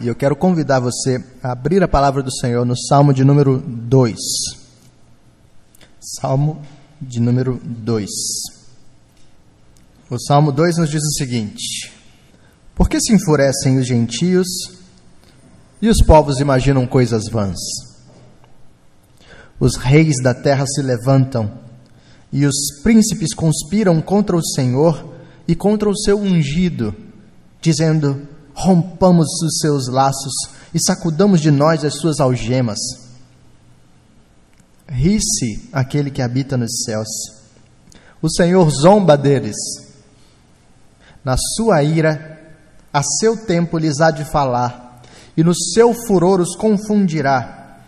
E 0.00 0.08
eu 0.08 0.14
quero 0.14 0.34
convidar 0.34 0.80
você 0.80 1.22
a 1.42 1.52
abrir 1.52 1.82
a 1.82 1.88
palavra 1.88 2.22
do 2.22 2.32
Senhor 2.32 2.64
no 2.64 2.74
Salmo 2.74 3.12
de 3.12 3.22
número 3.22 3.58
2. 3.58 4.16
Salmo 6.00 6.62
de 6.98 7.20
número 7.20 7.60
2. 7.62 8.08
O 10.08 10.18
Salmo 10.18 10.52
2 10.52 10.78
nos 10.78 10.88
diz 10.88 11.02
o 11.02 11.18
seguinte: 11.18 11.92
Por 12.74 12.88
que 12.88 12.98
se 12.98 13.12
enfurecem 13.12 13.76
os 13.76 13.86
gentios 13.86 14.46
e 15.82 15.88
os 15.90 15.98
povos 15.98 16.40
imaginam 16.40 16.86
coisas 16.86 17.24
vãs? 17.30 17.58
Os 19.60 19.76
reis 19.76 20.14
da 20.22 20.32
terra 20.32 20.64
se 20.66 20.80
levantam 20.80 21.58
e 22.32 22.46
os 22.46 22.56
príncipes 22.82 23.34
conspiram 23.34 24.00
contra 24.00 24.34
o 24.34 24.42
Senhor 24.42 25.12
e 25.46 25.54
contra 25.54 25.90
o 25.90 25.94
seu 25.94 26.18
ungido, 26.18 26.96
dizendo: 27.60 28.29
rompamos 28.54 29.28
os 29.42 29.58
seus 29.58 29.88
laços 29.88 30.32
e 30.74 30.80
sacudamos 30.82 31.40
de 31.40 31.50
nós 31.50 31.84
as 31.84 31.94
suas 31.94 32.20
algemas. 32.20 32.78
Ri-se 34.88 35.68
aquele 35.72 36.10
que 36.10 36.22
habita 36.22 36.56
nos 36.56 36.82
céus. 36.84 37.08
O 38.20 38.28
Senhor 38.28 38.68
zomba 38.70 39.16
deles. 39.16 39.56
Na 41.24 41.36
sua 41.56 41.82
ira, 41.82 42.40
a 42.92 43.02
seu 43.02 43.36
tempo 43.36 43.78
lhes 43.78 44.00
há 44.00 44.10
de 44.10 44.24
falar, 44.24 45.02
e 45.36 45.44
no 45.44 45.54
seu 45.54 45.94
furor 45.94 46.40
os 46.40 46.56
confundirá. 46.56 47.78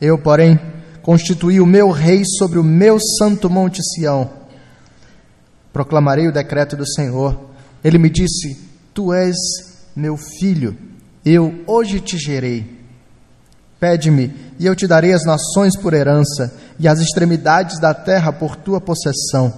Eu, 0.00 0.18
porém, 0.18 0.60
constituí 1.02 1.60
o 1.60 1.66
meu 1.66 1.90
rei 1.90 2.22
sobre 2.38 2.58
o 2.58 2.64
meu 2.64 2.98
santo 3.00 3.48
monte 3.48 3.80
Sião. 3.82 4.30
Proclamarei 5.72 6.28
o 6.28 6.32
decreto 6.32 6.76
do 6.76 6.86
Senhor. 6.86 7.48
Ele 7.82 7.98
me 7.98 8.10
disse: 8.10 8.67
Tu 8.98 9.12
és 9.12 9.36
meu 9.94 10.16
filho, 10.16 10.76
eu 11.24 11.62
hoje 11.68 12.00
te 12.00 12.18
gerei. 12.18 12.84
Pede-me, 13.78 14.34
e 14.58 14.66
eu 14.66 14.74
te 14.74 14.88
darei 14.88 15.12
as 15.12 15.24
nações 15.24 15.76
por 15.76 15.94
herança, 15.94 16.52
e 16.80 16.88
as 16.88 16.98
extremidades 16.98 17.78
da 17.78 17.94
terra 17.94 18.32
por 18.32 18.56
tua 18.56 18.80
possessão. 18.80 19.54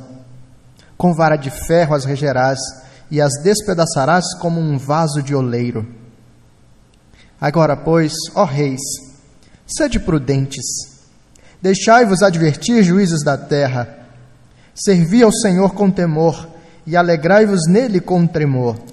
Com 0.94 1.14
vara 1.14 1.36
de 1.36 1.48
ferro 1.50 1.94
as 1.94 2.04
regerás, 2.04 2.58
e 3.10 3.18
as 3.18 3.32
despedaçarás 3.42 4.26
como 4.38 4.60
um 4.60 4.76
vaso 4.76 5.22
de 5.22 5.34
oleiro. 5.34 5.88
Agora, 7.40 7.74
pois, 7.74 8.12
ó 8.34 8.44
reis, 8.44 8.82
sede 9.66 9.98
prudentes, 9.98 10.66
deixai-vos 11.62 12.22
advertir, 12.22 12.82
juízes 12.82 13.24
da 13.24 13.38
terra, 13.38 14.00
servi 14.74 15.22
ao 15.22 15.32
Senhor 15.32 15.72
com 15.72 15.90
temor, 15.90 16.46
e 16.86 16.94
alegrai-vos 16.94 17.66
nele 17.66 18.02
com 18.02 18.26
tremor 18.26 18.89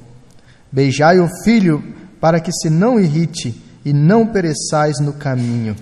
Beijai 0.72 1.20
o 1.20 1.30
filho, 1.44 1.84
para 2.20 2.40
que 2.40 2.52
se 2.52 2.70
não 2.70 3.00
irrite 3.00 3.56
e 3.86 3.94
não 3.94 4.28
pereçais 4.28 5.00
no 5.00 5.14
caminho. 5.14 5.76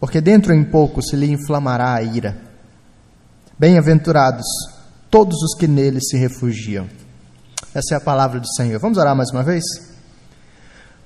Porque 0.00 0.20
dentro 0.20 0.52
em 0.52 0.64
pouco 0.64 1.02
se 1.02 1.16
lhe 1.16 1.30
inflamará 1.30 1.94
a 1.94 2.02
ira. 2.02 2.36
Bem-aventurados 3.58 4.44
todos 5.10 5.40
os 5.42 5.54
que 5.56 5.68
nele 5.68 6.00
se 6.00 6.16
refugiam. 6.16 6.86
Essa 7.72 7.94
é 7.94 7.96
a 7.96 8.00
palavra 8.00 8.40
do 8.40 8.48
Senhor. 8.56 8.80
Vamos 8.80 8.98
orar 8.98 9.14
mais 9.14 9.30
uma 9.30 9.42
vez? 9.42 9.62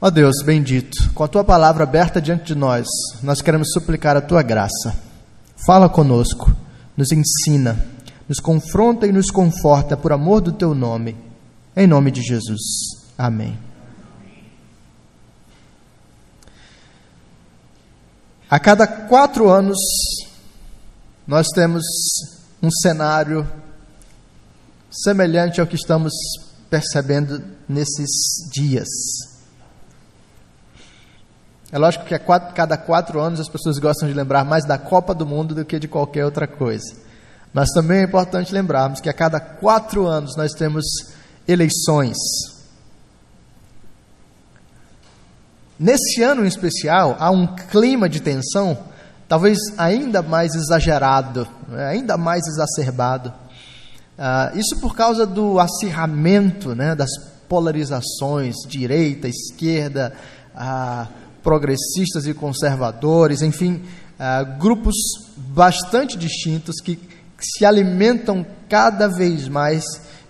Ó 0.00 0.06
oh 0.06 0.10
Deus 0.10 0.36
bendito, 0.44 1.12
com 1.12 1.24
a 1.24 1.28
tua 1.28 1.44
palavra 1.44 1.82
aberta 1.82 2.20
diante 2.20 2.46
de 2.46 2.54
nós, 2.54 2.86
nós 3.22 3.42
queremos 3.42 3.72
suplicar 3.72 4.16
a 4.16 4.20
tua 4.20 4.42
graça. 4.42 4.96
Fala 5.66 5.88
conosco, 5.88 6.54
nos 6.96 7.10
ensina, 7.12 7.84
nos 8.28 8.38
confronta 8.38 9.06
e 9.06 9.12
nos 9.12 9.30
conforta 9.30 9.96
por 9.96 10.12
amor 10.12 10.40
do 10.40 10.52
teu 10.52 10.74
nome 10.74 11.27
em 11.78 11.86
nome 11.86 12.10
de 12.10 12.20
Jesus. 12.22 12.60
Amém. 13.16 13.56
A 18.50 18.58
cada 18.58 18.84
quatro 18.84 19.48
anos, 19.48 19.78
nós 21.24 21.46
temos 21.54 21.84
um 22.60 22.70
cenário 22.82 23.46
semelhante 24.90 25.60
ao 25.60 25.66
que 25.68 25.76
estamos 25.76 26.12
percebendo 26.68 27.44
nesses 27.68 28.10
dias. 28.52 28.88
É 31.70 31.78
lógico 31.78 32.06
que 32.06 32.14
a 32.14 32.18
quatro, 32.18 32.54
cada 32.54 32.76
quatro 32.76 33.20
anos 33.20 33.38
as 33.38 33.48
pessoas 33.48 33.78
gostam 33.78 34.08
de 34.08 34.14
lembrar 34.14 34.44
mais 34.44 34.64
da 34.64 34.78
Copa 34.78 35.14
do 35.14 35.26
Mundo 35.26 35.54
do 35.54 35.64
que 35.64 35.78
de 35.78 35.86
qualquer 35.86 36.24
outra 36.24 36.48
coisa. 36.48 36.96
Mas 37.52 37.68
também 37.70 38.00
é 38.00 38.02
importante 38.02 38.52
lembrarmos 38.52 39.00
que 39.00 39.08
a 39.08 39.14
cada 39.14 39.38
quatro 39.38 40.06
anos 40.06 40.36
nós 40.36 40.52
temos 40.52 40.84
eleições. 41.48 42.16
Nesse 45.80 46.22
ano 46.22 46.44
em 46.44 46.48
especial, 46.48 47.16
há 47.18 47.30
um 47.30 47.46
clima 47.46 48.08
de 48.08 48.20
tensão, 48.20 48.76
talvez 49.26 49.58
ainda 49.78 50.20
mais 50.20 50.54
exagerado, 50.54 51.48
né, 51.68 51.86
ainda 51.86 52.18
mais 52.18 52.46
exacerbado. 52.46 53.32
Uh, 54.18 54.58
isso 54.58 54.80
por 54.80 54.96
causa 54.96 55.24
do 55.24 55.60
acirramento 55.60 56.74
né, 56.74 56.94
das 56.94 57.10
polarizações, 57.48 58.56
direita, 58.66 59.28
esquerda, 59.28 60.12
uh, 60.54 61.06
progressistas 61.42 62.26
e 62.26 62.34
conservadores, 62.34 63.40
enfim, 63.40 63.80
uh, 64.18 64.58
grupos 64.58 64.96
bastante 65.36 66.18
distintos 66.18 66.80
que, 66.80 66.96
que 66.96 67.44
se 67.56 67.64
alimentam 67.64 68.44
cada 68.68 69.06
vez 69.06 69.46
mais 69.46 69.84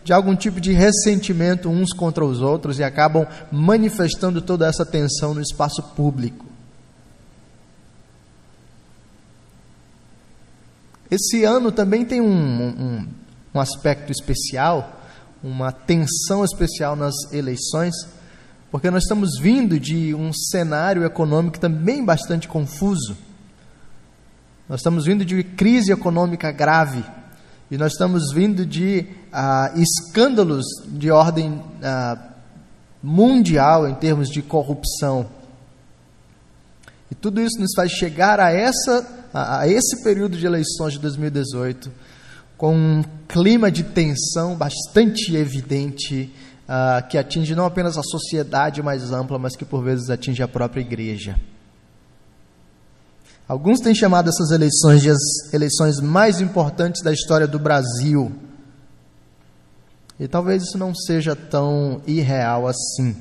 de 0.09 0.13
algum 0.15 0.35
tipo 0.35 0.59
de 0.59 0.73
ressentimento 0.73 1.69
uns 1.69 1.93
contra 1.93 2.25
os 2.25 2.41
outros 2.41 2.79
e 2.79 2.83
acabam 2.83 3.27
manifestando 3.53 4.41
toda 4.41 4.67
essa 4.67 4.87
tensão 4.87 5.35
no 5.35 5.41
espaço 5.43 5.83
público. 5.95 6.47
Esse 11.11 11.45
ano 11.45 11.71
também 11.71 12.07
tem 12.07 12.23
um, 12.23 12.27
um, 12.27 13.09
um 13.55 13.61
aspecto 13.61 14.11
especial, 14.11 14.99
uma 15.45 15.73
tensão 15.73 16.43
especial 16.43 16.97
nas 16.97 17.15
eleições, 17.31 17.95
porque 18.71 18.91
nós 18.91 19.03
estamos 19.03 19.39
vindo 19.39 19.79
de 19.79 20.15
um 20.15 20.33
cenário 20.33 21.05
econômico 21.05 21.61
também 21.61 22.03
bastante 22.03 22.49
confuso. 22.49 23.15
Nós 24.67 24.81
estamos 24.81 25.05
vindo 25.05 25.23
de 25.23 25.45
crise 25.45 25.93
econômica 25.93 26.51
grave 26.51 27.05
e 27.71 27.77
nós 27.77 27.93
estamos 27.93 28.33
vindo 28.33 28.65
de 28.65 29.07
ah, 29.33 29.73
escândalos 29.77 30.65
de 30.87 31.11
ordem 31.11 31.63
ah, 31.83 32.19
mundial 33.03 33.87
em 33.87 33.95
termos 33.95 34.29
de 34.29 34.41
corrupção. 34.41 35.27
E 37.11 37.15
tudo 37.15 37.41
isso 37.41 37.61
nos 37.61 37.75
faz 37.75 37.91
chegar 37.93 38.41
a, 38.41 38.51
essa, 38.51 39.29
a, 39.33 39.61
a 39.61 39.69
esse 39.69 40.03
período 40.03 40.37
de 40.37 40.47
eleições 40.47 40.95
de 40.95 40.99
2018 41.01 41.91
com 42.57 42.75
um 42.75 43.05
clima 43.29 43.71
de 43.71 43.85
tensão 43.85 44.57
bastante 44.57 45.37
evidente 45.37 46.35
ah, 46.67 47.03
que 47.03 47.17
atinge 47.17 47.55
não 47.55 47.65
apenas 47.65 47.97
a 47.97 48.03
sociedade 48.03 48.83
mais 48.83 49.13
ampla, 49.13 49.39
mas 49.39 49.57
que 49.57 49.65
por 49.65 49.83
vezes 49.83 50.11
atinge 50.11 50.43
a 50.43 50.49
própria 50.49 50.81
igreja. 50.81 51.39
Alguns 53.49 53.81
têm 53.81 53.95
chamado 53.95 54.29
essas 54.29 54.51
eleições 54.51 55.01
de 55.01 55.09
as 55.09 55.55
eleições 55.55 56.01
mais 56.01 56.39
importantes 56.39 57.03
da 57.03 57.11
história 57.11 57.47
do 57.47 57.59
Brasil. 57.59 58.31
E 60.21 60.29
talvez 60.29 60.65
isso 60.65 60.77
não 60.77 60.95
seja 60.95 61.35
tão 61.35 62.03
irreal 62.07 62.69
assim. 62.69 63.17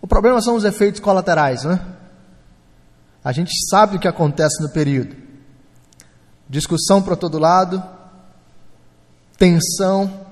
O 0.00 0.06
problema 0.06 0.40
são 0.40 0.56
os 0.56 0.64
efeitos 0.64 0.98
colaterais, 0.98 1.64
né? 1.64 1.84
A 3.22 3.32
gente 3.32 3.52
sabe 3.68 3.96
o 3.96 4.00
que 4.00 4.08
acontece 4.08 4.62
no 4.62 4.70
período. 4.70 5.14
Discussão 6.48 7.02
para 7.02 7.16
todo 7.16 7.38
lado, 7.38 7.82
tensão, 9.36 10.26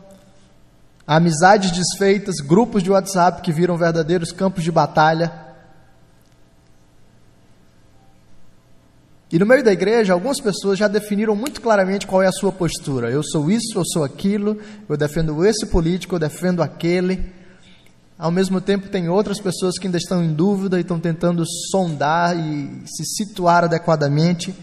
amizades 1.07 1.71
desfeitas, 1.71 2.37
grupos 2.37 2.83
de 2.83 2.91
WhatsApp 2.91 3.43
que 3.43 3.53
viram 3.53 3.77
verdadeiros 3.77 4.33
campos 4.33 4.65
de 4.65 4.73
batalha 4.73 5.42
E 9.33 9.39
no 9.39 9.47
meio 9.47 9.65
da 9.65 9.73
igreja, 9.73 10.13
algumas 10.13 10.39
pessoas 10.39 10.79
já 10.79 10.87
definiram 10.87 11.35
muito 11.35 11.63
claramente 11.63 12.07
qual 12.07 12.23
é 12.23 12.27
a 12.27 12.33
sua 12.33 12.53
postura. 12.53 13.11
Eu 13.11 13.23
sou 13.23 13.51
isso, 13.51 13.79
eu 13.79 13.83
sou 13.83 14.05
aquilo, 14.05 14.59
eu 14.87 14.95
defendo 14.95 15.43
esse 15.47 15.65
político, 15.65 16.15
eu 16.15 16.19
defendo 16.19 16.63
aquele. 16.63 17.33
Ao 18.19 18.31
mesmo 18.31 18.61
tempo, 18.61 18.91
tem 18.91 19.09
outras 19.09 19.41
pessoas 19.41 19.79
que 19.79 19.87
ainda 19.87 19.97
estão 19.97 20.23
em 20.23 20.35
dúvida 20.35 20.77
e 20.77 20.83
estão 20.83 21.01
tentando 21.01 21.45
sondar 21.71 22.37
e 22.37 22.83
se 22.85 23.07
situar 23.07 23.65
adequadamente. 23.65 24.55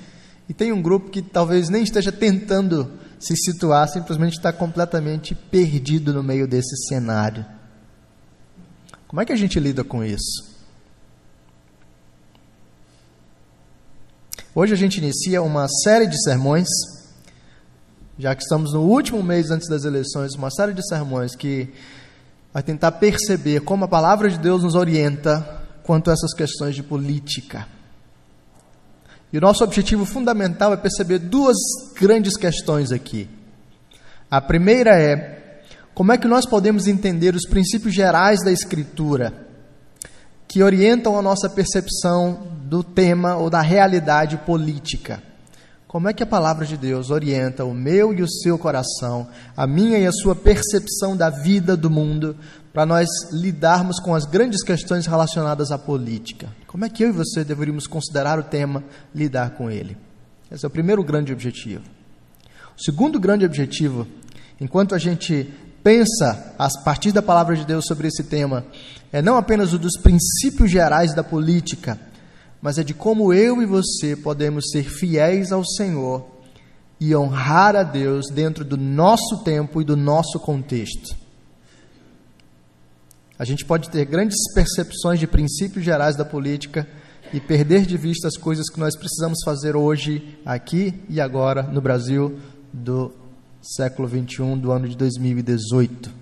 E 0.47 0.53
tem 0.53 0.71
um 0.71 0.83
grupo 0.83 1.09
que 1.09 1.23
talvez 1.23 1.67
nem 1.67 1.81
esteja 1.81 2.11
tentando 2.11 2.91
se 3.19 3.35
situar, 3.35 3.89
simplesmente 3.89 4.33
está 4.33 4.53
completamente 4.53 5.33
perdido 5.33 6.13
no 6.13 6.21
meio 6.21 6.47
desse 6.47 6.75
cenário. 6.87 7.43
Como 9.07 9.19
é 9.19 9.25
que 9.25 9.33
a 9.33 9.35
gente 9.35 9.59
lida 9.59 9.83
com 9.83 10.03
isso? 10.03 10.48
Hoje 14.55 14.73
a 14.73 14.77
gente 14.77 14.97
inicia 14.97 15.43
uma 15.43 15.67
série 15.83 16.07
de 16.07 16.19
sermões, 16.23 16.67
já 18.17 18.33
que 18.33 18.41
estamos 18.41 18.73
no 18.73 18.81
último 18.81 19.21
mês 19.21 19.51
antes 19.51 19.69
das 19.69 19.83
eleições, 19.83 20.33
uma 20.33 20.49
série 20.49 20.73
de 20.73 20.81
sermões 20.87 21.35
que 21.35 21.71
vai 22.51 22.63
tentar 22.63 22.93
perceber 22.93 23.59
como 23.59 23.85
a 23.85 23.87
palavra 23.87 24.27
de 24.27 24.39
Deus 24.39 24.63
nos 24.63 24.73
orienta 24.73 25.61
quanto 25.83 26.09
a 26.09 26.13
essas 26.13 26.33
questões 26.33 26.73
de 26.73 26.81
política. 26.81 27.67
E 29.31 29.37
o 29.37 29.41
nosso 29.41 29.63
objetivo 29.63 30.03
fundamental 30.03 30.73
é 30.73 30.77
perceber 30.77 31.19
duas 31.19 31.55
grandes 31.95 32.35
questões 32.35 32.91
aqui. 32.91 33.29
A 34.31 34.41
primeira 34.41 34.99
é 34.99 35.61
como 35.93 36.11
é 36.11 36.17
que 36.17 36.27
nós 36.27 36.47
podemos 36.47 36.87
entender 36.87 37.35
os 37.35 37.47
princípios 37.47 37.93
gerais 37.93 38.43
da 38.43 38.51
Escritura 38.51 39.48
que 40.49 40.63
orientam 40.63 41.15
a 41.15 41.21
nossa 41.21 41.47
percepção 41.47 42.39
do 42.63 42.83
tema 42.83 43.37
ou 43.37 43.51
da 43.51 43.61
realidade 43.61 44.35
política. 44.37 45.21
Como 45.87 46.09
é 46.09 46.13
que 46.13 46.23
a 46.23 46.25
palavra 46.25 46.65
de 46.65 46.75
Deus 46.75 47.11
orienta 47.11 47.63
o 47.63 47.73
meu 47.73 48.11
e 48.11 48.23
o 48.23 48.27
seu 48.27 48.57
coração, 48.57 49.27
a 49.55 49.67
minha 49.67 49.99
e 49.99 50.07
a 50.07 50.11
sua 50.11 50.35
percepção 50.35 51.15
da 51.15 51.29
vida 51.29 51.77
do 51.77 51.87
mundo, 51.87 52.35
para 52.73 52.83
nós 52.83 53.07
lidarmos 53.31 53.99
com 53.99 54.15
as 54.15 54.25
grandes 54.25 54.63
questões 54.63 55.05
relacionadas 55.05 55.71
à 55.71 55.77
política? 55.77 56.49
Como 56.65 56.83
é 56.83 56.89
que 56.89 57.03
eu 57.03 57.09
e 57.09 57.13
você 57.13 57.43
deveríamos 57.43 57.85
considerar 57.85 58.39
o 58.39 58.43
tema, 58.43 58.83
lidar 59.13 59.51
com 59.51 59.69
ele? 59.69 59.95
Esse 60.51 60.65
é 60.65 60.67
o 60.67 60.71
primeiro 60.71 61.03
grande 61.03 61.31
objetivo. 61.31 61.83
O 62.75 62.83
segundo 62.83 63.19
grande 63.19 63.45
objetivo, 63.45 64.07
enquanto 64.59 64.95
a 64.95 64.97
gente 64.97 65.53
pensa 65.83 66.53
a 66.57 66.67
partir 66.83 67.11
da 67.11 67.21
palavra 67.21 67.55
de 67.55 67.65
Deus 67.65 67.85
sobre 67.85 68.07
esse 68.07 68.23
tema, 68.23 68.65
é 69.11 69.21
não 69.21 69.37
apenas 69.37 69.73
o 69.73 69.79
dos 69.79 69.99
princípios 70.01 70.69
gerais 70.69 71.13
da 71.15 71.23
política, 71.23 71.99
mas 72.61 72.77
é 72.77 72.83
de 72.83 72.93
como 72.93 73.33
eu 73.33 73.61
e 73.61 73.65
você 73.65 74.15
podemos 74.15 74.69
ser 74.71 74.83
fiéis 74.83 75.51
ao 75.51 75.65
Senhor 75.65 76.25
e 76.99 77.15
honrar 77.15 77.75
a 77.75 77.83
Deus 77.83 78.27
dentro 78.29 78.65
do 78.65 78.77
nosso 78.77 79.43
tempo 79.43 79.81
e 79.81 79.85
do 79.85 79.95
nosso 79.95 80.39
contexto. 80.39 81.15
A 83.37 83.45
gente 83.45 83.63
pode 83.63 83.89
ter 83.89 84.03
grandes 84.05 84.37
percepções 84.53 85.17
de 85.17 85.25
princípios 85.25 85.85
gerais 85.85 86.17
da 86.17 86.25
política 86.25 86.85
e 87.31 87.39
perder 87.39 87.85
de 87.85 87.95
vista 87.95 88.27
as 88.27 88.35
coisas 88.35 88.69
que 88.69 88.79
nós 88.79 88.97
precisamos 88.97 89.39
fazer 89.45 89.77
hoje, 89.77 90.37
aqui 90.45 90.93
e 91.07 91.21
agora, 91.21 91.63
no 91.63 91.79
Brasil 91.79 92.37
do 92.73 93.13
século 93.61 94.07
21, 94.07 94.57
do 94.57 94.71
ano 94.71 94.87
de 94.87 94.95
2018. 94.95 96.18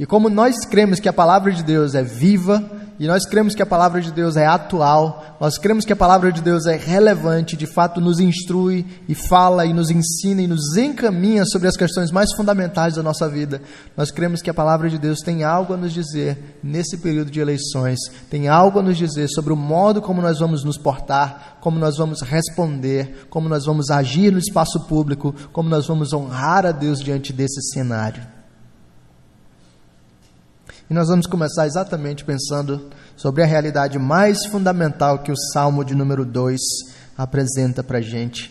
E 0.00 0.06
como 0.06 0.30
nós 0.30 0.64
cremos 0.64 0.98
que 0.98 1.10
a 1.10 1.12
palavra 1.12 1.52
de 1.52 1.62
Deus 1.62 1.94
é 1.94 2.02
viva, 2.02 2.64
e 2.98 3.06
nós 3.06 3.26
cremos 3.26 3.54
que 3.54 3.62
a 3.62 3.66
palavra 3.66 4.00
de 4.00 4.10
Deus 4.10 4.34
é 4.34 4.46
atual, 4.46 5.36
nós 5.38 5.58
cremos 5.58 5.84
que 5.84 5.92
a 5.92 5.96
palavra 5.96 6.32
de 6.32 6.40
Deus 6.40 6.64
é 6.64 6.74
relevante, 6.74 7.54
de 7.54 7.66
fato 7.66 8.00
nos 8.00 8.18
instrui 8.18 8.86
e 9.06 9.14
fala 9.14 9.66
e 9.66 9.74
nos 9.74 9.90
ensina 9.90 10.40
e 10.40 10.46
nos 10.46 10.74
encaminha 10.74 11.44
sobre 11.44 11.68
as 11.68 11.76
questões 11.76 12.10
mais 12.10 12.32
fundamentais 12.34 12.94
da 12.94 13.02
nossa 13.02 13.28
vida. 13.28 13.60
Nós 13.94 14.10
cremos 14.10 14.40
que 14.40 14.48
a 14.48 14.54
palavra 14.54 14.88
de 14.88 14.96
Deus 14.96 15.20
tem 15.20 15.44
algo 15.44 15.74
a 15.74 15.76
nos 15.76 15.92
dizer 15.92 16.58
nesse 16.62 16.96
período 16.96 17.30
de 17.30 17.40
eleições, 17.40 17.98
tem 18.30 18.48
algo 18.48 18.78
a 18.78 18.82
nos 18.82 18.96
dizer 18.96 19.28
sobre 19.28 19.52
o 19.52 19.56
modo 19.56 20.00
como 20.00 20.22
nós 20.22 20.38
vamos 20.38 20.64
nos 20.64 20.78
portar, 20.78 21.58
como 21.60 21.78
nós 21.78 21.98
vamos 21.98 22.22
responder, 22.22 23.26
como 23.28 23.50
nós 23.50 23.66
vamos 23.66 23.90
agir 23.90 24.32
no 24.32 24.38
espaço 24.38 24.80
público, 24.86 25.34
como 25.52 25.68
nós 25.68 25.86
vamos 25.86 26.14
honrar 26.14 26.64
a 26.64 26.72
Deus 26.72 27.00
diante 27.00 27.34
desse 27.34 27.60
cenário. 27.74 28.39
E 30.90 30.94
nós 30.94 31.06
vamos 31.06 31.28
começar 31.28 31.68
exatamente 31.68 32.24
pensando 32.24 32.90
sobre 33.16 33.44
a 33.44 33.46
realidade 33.46 33.96
mais 33.96 34.44
fundamental 34.46 35.20
que 35.20 35.30
o 35.30 35.36
Salmo 35.36 35.84
de 35.84 35.94
número 35.94 36.24
2 36.24 36.58
apresenta 37.16 37.84
para 37.84 37.98
a 37.98 38.02
gente. 38.02 38.50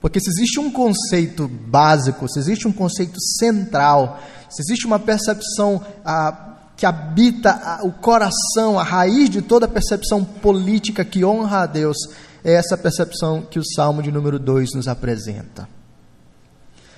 Porque 0.00 0.20
se 0.20 0.30
existe 0.30 0.60
um 0.60 0.70
conceito 0.70 1.48
básico, 1.48 2.28
se 2.28 2.38
existe 2.38 2.68
um 2.68 2.72
conceito 2.72 3.20
central, 3.20 4.20
se 4.48 4.62
existe 4.62 4.86
uma 4.86 5.00
percepção 5.00 5.84
ah, 6.04 6.70
que 6.76 6.86
habita 6.86 7.50
ah, 7.50 7.80
o 7.82 7.90
coração, 7.90 8.78
a 8.78 8.84
raiz 8.84 9.28
de 9.28 9.42
toda 9.42 9.66
percepção 9.66 10.24
política 10.24 11.04
que 11.04 11.24
honra 11.24 11.62
a 11.62 11.66
Deus, 11.66 11.96
é 12.44 12.52
essa 12.52 12.78
percepção 12.78 13.42
que 13.42 13.58
o 13.58 13.64
Salmo 13.74 14.04
de 14.04 14.12
número 14.12 14.38
2 14.38 14.74
nos 14.76 14.86
apresenta. 14.86 15.68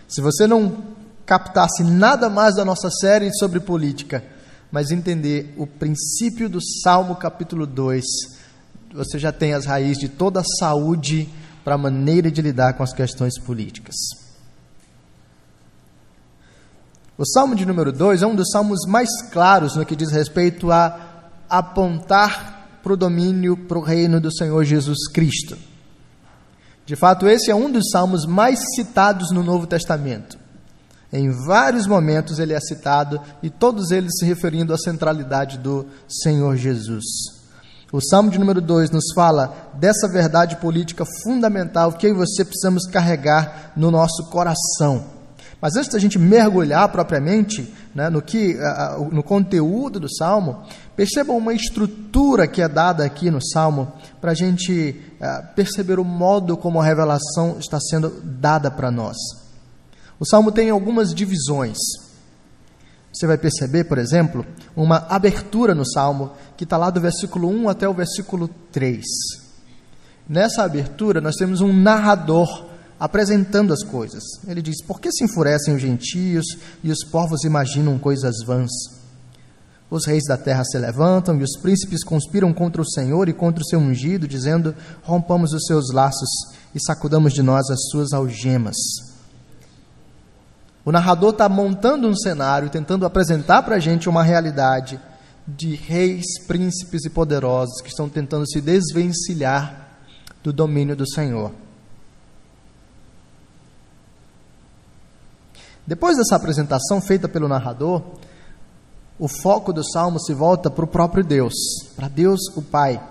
Se 0.07 0.21
você 0.21 0.47
não 0.47 0.77
captasse 1.25 1.83
nada 1.83 2.29
mais 2.29 2.57
da 2.57 2.67
nossa 2.67 2.91
série 2.91 3.35
sobre 3.35 3.61
política, 3.61 4.23
mas 4.75 4.91
entender 4.91 5.55
o 5.57 5.69
princípio 5.69 6.49
do 6.49 6.59
Salmo 6.61 7.15
capítulo 7.15 7.65
2, 7.65 8.05
você 8.93 9.21
já 9.21 9.31
tem 9.31 9.55
as 9.55 9.67
raízes 9.67 9.99
de 9.99 10.09
toda 10.09 10.41
a 10.41 10.45
saúde 10.59 11.29
para 11.63 11.77
a 11.77 11.79
maneira 11.79 12.29
de 12.29 12.43
lidar 12.43 12.73
com 12.73 12.83
as 12.83 12.93
questões 12.93 13.39
políticas. 13.39 13.95
O 17.17 17.25
Salmo 17.25 17.55
de 17.55 17.65
número 17.65 17.93
2 17.93 18.23
é 18.23 18.27
um 18.27 18.35
dos 18.35 18.51
salmos 18.51 18.81
mais 18.89 19.09
claros 19.31 19.77
no 19.77 19.87
que 19.87 19.95
diz 19.95 20.11
respeito 20.11 20.73
a 20.73 21.31
apontar 21.49 22.81
para 22.83 22.95
o 22.95 22.97
domínio, 22.97 23.57
para 23.57 23.79
o 23.79 23.81
reino 23.81 24.21
do 24.21 24.35
Senhor 24.35 24.65
Jesus 24.65 25.07
Cristo. 25.07 25.57
De 26.85 26.97
fato, 26.97 27.29
esse 27.29 27.49
é 27.49 27.55
um 27.55 27.71
dos 27.71 27.91
salmos 27.93 28.27
mais 28.27 28.59
citados 28.75 29.31
no 29.31 29.45
Novo 29.45 29.69
Testamento. 29.69 30.37
Em 31.17 31.31
vários 31.31 31.87
momentos 31.87 32.41
ele 32.41 32.53
é 32.53 32.59
citado 32.59 33.21
e 33.41 33.49
todos 33.49 33.93
eles 33.93 34.11
se 34.19 34.25
referindo 34.25 34.75
à 34.75 34.77
centralidade 34.77 35.59
do 35.59 35.87
Senhor 36.09 36.57
Jesus. 36.57 37.05
O 37.93 38.01
Salmo 38.01 38.33
de 38.33 38.39
número 38.39 38.61
2 38.61 38.91
nos 38.91 39.13
fala 39.15 39.71
dessa 39.75 40.09
verdade 40.09 40.57
política 40.57 41.05
fundamental 41.23 41.93
que 41.93 42.09
eu 42.09 42.11
e 42.11 42.19
você 42.19 42.45
precisamos 42.45 42.89
carregar 42.89 43.71
no 43.77 43.93
nosso 43.93 44.29
coração. 44.29 45.05
Mas 45.61 45.77
antes 45.77 45.93
da 45.93 46.01
gente 46.01 46.19
mergulhar 46.19 46.89
propriamente 46.89 47.73
né, 47.95 48.11
no, 48.11 48.21
que, 48.21 48.59
no 49.13 49.23
conteúdo 49.23 50.01
do 50.01 50.13
Salmo, 50.13 50.65
percebam 50.97 51.37
uma 51.37 51.55
estrutura 51.55 52.49
que 52.49 52.61
é 52.61 52.69
dada 52.69 53.05
aqui 53.05 53.31
no 53.31 53.41
Salmo 53.41 53.93
para 54.21 54.33
a 54.33 54.35
gente 54.35 55.01
perceber 55.55 56.01
o 56.01 56.05
modo 56.05 56.57
como 56.57 56.81
a 56.81 56.85
revelação 56.85 57.57
está 57.61 57.79
sendo 57.79 58.21
dada 58.21 58.69
para 58.69 58.91
nós. 58.91 59.44
O 60.19 60.27
salmo 60.27 60.53
tem 60.53 60.71
algumas 60.71 61.15
divisões. 61.15 61.77
Você 63.13 63.27
vai 63.27 63.39
perceber, 63.39 63.85
por 63.85 63.99
exemplo, 63.99 64.45
uma 64.75 65.07
abertura 65.09 65.75
no 65.75 65.89
salmo 65.89 66.33
que 66.57 66.65
está 66.65 66.77
lá 66.77 66.91
do 66.91 67.01
versículo 67.01 67.49
1 67.49 67.69
até 67.69 67.89
o 67.89 67.95
versículo 67.95 68.49
3. 68.73 69.05
Nessa 70.29 70.65
abertura, 70.65 71.21
nós 71.21 71.37
temos 71.37 71.61
um 71.61 71.73
narrador 71.73 72.67
apresentando 72.99 73.73
as 73.73 73.85
coisas. 73.85 74.23
Ele 74.49 74.61
diz: 74.61 74.83
Por 74.85 75.01
que 75.01 75.13
se 75.13 75.23
enfurecem 75.25 75.75
os 75.75 75.81
gentios 75.81 76.45
e 76.83 76.91
os 76.91 77.05
povos 77.05 77.45
imaginam 77.45 77.99
coisas 77.99 78.43
vãs? 78.45 78.71
Os 79.89 80.07
reis 80.07 80.25
da 80.27 80.37
terra 80.37 80.65
se 80.65 80.77
levantam 80.77 81.39
e 81.39 81.45
os 81.45 81.57
príncipes 81.61 82.03
conspiram 82.03 82.53
contra 82.53 82.83
o 82.83 82.91
Senhor 82.91 83.29
e 83.29 83.33
contra 83.33 83.63
o 83.63 83.67
seu 83.67 83.79
ungido, 83.79 84.27
dizendo: 84.27 84.75
Rompamos 85.03 85.53
os 85.53 85.67
seus 85.67 85.93
laços 85.93 86.29
e 86.75 86.83
sacudamos 86.85 87.33
de 87.33 87.43
nós 87.43 87.71
as 87.71 87.91
suas 87.91 88.13
algemas. 88.13 88.75
O 90.85 90.93
narrador 90.93 91.31
está 91.31 91.49
montando 91.49 92.07
um 92.07 92.15
cenário, 92.15 92.69
tentando 92.69 93.07
apresentar 93.07 93.63
para 93.63 93.77
a 93.77 93.81
gente 93.81 94.09
uma 94.09 94.23
realidade 94.23 95.01
de 95.49 95.75
reis, 95.75 96.39
príncipes 96.47 97.05
e 97.07 97.11
poderosos 97.11 97.81
que 97.81 97.89
estão 97.89 98.09
tentando 98.09 98.47
se 98.47 98.61
desvencilhar 98.61 99.89
do 100.43 100.53
domínio 100.53 100.95
do 100.95 101.09
Senhor. 101.09 101.53
Depois 105.87 106.17
dessa 106.17 106.37
apresentação 106.37 107.01
feita 107.01 107.29
pelo 107.29 107.49
narrador, 107.49 108.03
o 109.19 109.29
foco 109.29 109.73
do 109.73 109.85
salmo 109.85 110.19
se 110.19 110.35
volta 110.35 110.71
para 110.71 110.85
o 110.85 110.89
próprio 110.89 111.25
Deus, 111.25 111.55
para 111.97 112.09
Deus 112.09 112.41
o 112.57 112.63
Pai. 112.63 113.03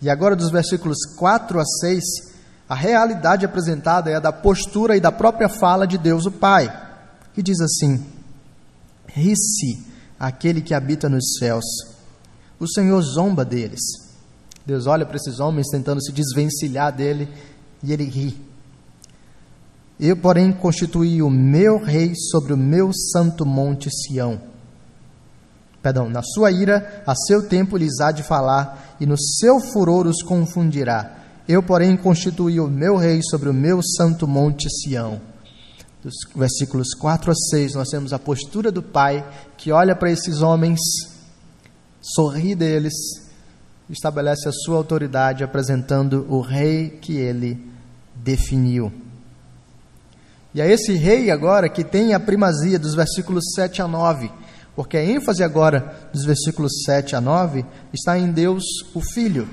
E 0.00 0.08
agora, 0.08 0.36
dos 0.36 0.50
versículos 0.50 0.98
4 1.16 1.58
a 1.58 1.64
6, 1.64 2.04
a 2.68 2.74
realidade 2.74 3.44
apresentada 3.44 4.10
é 4.10 4.14
a 4.14 4.20
da 4.20 4.32
postura 4.32 4.96
e 4.96 5.00
da 5.00 5.12
própria 5.12 5.48
fala 5.48 5.86
de 5.86 5.98
Deus 5.98 6.26
o 6.26 6.30
Pai 6.30 6.85
que 7.36 7.42
diz 7.42 7.60
assim: 7.60 8.02
Ri-se 9.08 9.78
aquele 10.18 10.62
que 10.62 10.72
habita 10.72 11.06
nos 11.06 11.36
céus, 11.38 11.66
o 12.58 12.66
Senhor 12.66 12.98
zomba 13.02 13.44
deles. 13.44 13.82
Deus 14.64 14.86
olha 14.86 15.04
para 15.04 15.16
esses 15.16 15.38
homens 15.38 15.68
tentando 15.70 16.02
se 16.02 16.12
desvencilhar 16.12 16.96
dele 16.96 17.28
e 17.82 17.92
ele 17.92 18.04
ri. 18.04 18.40
Eu, 20.00 20.16
porém, 20.16 20.50
constituí 20.50 21.22
o 21.22 21.28
meu 21.28 21.78
rei 21.78 22.14
sobre 22.14 22.54
o 22.54 22.56
meu 22.56 22.90
santo 23.12 23.44
monte 23.44 23.90
Sião. 23.90 24.40
Perdão, 25.82 26.08
na 26.08 26.22
sua 26.22 26.50
ira, 26.50 27.04
a 27.06 27.14
seu 27.14 27.46
tempo 27.46 27.76
lhes 27.76 28.00
há 28.00 28.12
de 28.12 28.22
falar, 28.22 28.96
e 28.98 29.04
no 29.04 29.16
seu 29.18 29.60
furor 29.60 30.06
os 30.06 30.22
confundirá. 30.22 31.18
Eu, 31.46 31.62
porém, 31.62 31.96
constituí 31.98 32.58
o 32.58 32.66
meu 32.66 32.96
rei 32.96 33.20
sobre 33.22 33.50
o 33.50 33.54
meu 33.54 33.80
santo 33.82 34.26
monte 34.26 34.68
Sião 34.70 35.20
dos 36.06 36.14
versículos 36.36 36.94
4 36.94 37.32
a 37.32 37.34
6, 37.34 37.74
nós 37.74 37.88
temos 37.88 38.12
a 38.12 38.18
postura 38.18 38.70
do 38.70 38.80
pai 38.80 39.28
que 39.58 39.72
olha 39.72 39.96
para 39.96 40.08
esses 40.08 40.40
homens, 40.40 40.78
sorri 42.00 42.54
deles, 42.54 42.94
estabelece 43.90 44.48
a 44.48 44.52
sua 44.52 44.76
autoridade 44.76 45.42
apresentando 45.42 46.24
o 46.30 46.40
rei 46.40 46.90
que 46.90 47.16
ele 47.16 47.60
definiu. 48.14 48.92
E 50.54 50.60
é 50.60 50.70
esse 50.70 50.92
rei 50.92 51.28
agora 51.28 51.68
que 51.68 51.82
tem 51.82 52.14
a 52.14 52.20
primazia 52.20 52.78
dos 52.78 52.94
versículos 52.94 53.44
7 53.56 53.82
a 53.82 53.88
9, 53.88 54.30
porque 54.76 54.96
a 54.96 55.04
ênfase 55.04 55.42
agora 55.42 56.08
dos 56.12 56.24
versículos 56.24 56.84
7 56.84 57.16
a 57.16 57.20
9 57.20 57.66
está 57.92 58.16
em 58.16 58.30
Deus, 58.30 58.62
o 58.94 59.00
Filho. 59.00 59.48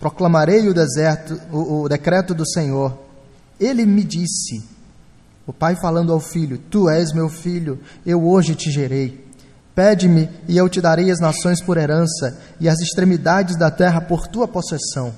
Proclamarei 0.00 0.68
o 0.68 0.74
deserto, 0.74 1.40
o, 1.52 1.82
o 1.82 1.88
decreto 1.88 2.34
do 2.34 2.44
Senhor. 2.44 2.98
Ele 3.60 3.86
me 3.86 4.02
disse, 4.02 4.69
o 5.46 5.52
pai 5.52 5.76
falando 5.76 6.12
ao 6.12 6.20
filho: 6.20 6.58
Tu 6.58 6.88
és 6.88 7.12
meu 7.12 7.28
filho, 7.28 7.78
eu 8.04 8.24
hoje 8.24 8.54
te 8.54 8.70
gerei. 8.70 9.28
Pede-me 9.74 10.28
e 10.48 10.56
eu 10.56 10.68
te 10.68 10.80
darei 10.80 11.10
as 11.10 11.20
nações 11.20 11.62
por 11.62 11.76
herança 11.76 12.38
e 12.58 12.68
as 12.68 12.78
extremidades 12.80 13.56
da 13.56 13.70
terra 13.70 14.00
por 14.00 14.26
tua 14.26 14.46
possessão. 14.46 15.14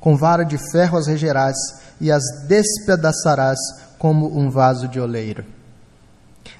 Com 0.00 0.16
vara 0.16 0.44
de 0.44 0.58
ferro 0.70 0.98
as 0.98 1.06
regerás 1.06 1.56
e 2.00 2.10
as 2.10 2.22
despedaçarás 2.48 3.58
como 3.98 4.38
um 4.38 4.50
vaso 4.50 4.88
de 4.88 4.98
oleiro. 4.98 5.44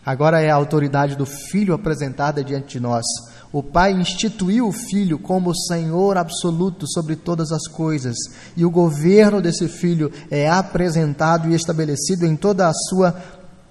Agora 0.05 0.41
é 0.41 0.51
a 0.51 0.55
autoridade 0.55 1.17
do 1.17 1.27
Filho 1.27 1.75
apresentada 1.75 2.43
diante 2.43 2.79
de 2.79 2.81
nós. 2.81 3.05
O 3.51 3.63
Pai 3.63 3.93
instituiu 3.93 4.69
o 4.69 4.73
Filho 4.73 5.19
como 5.19 5.57
Senhor 5.57 6.19
absoluto 6.19 6.87
sobre 6.87 7.17
todas 7.17 7.51
as 7.51 7.67
coisas, 7.67 8.15
e 8.55 8.65
o 8.65 8.71
governo 8.71 9.41
desse 9.41 9.69
Filho 9.69 10.13
é 10.31 10.49
apresentado 10.49 11.49
e 11.49 11.55
estabelecido 11.55 12.27
em 12.27 12.37
toda 12.37 12.69
a 12.69 12.75
sua 12.75 13.13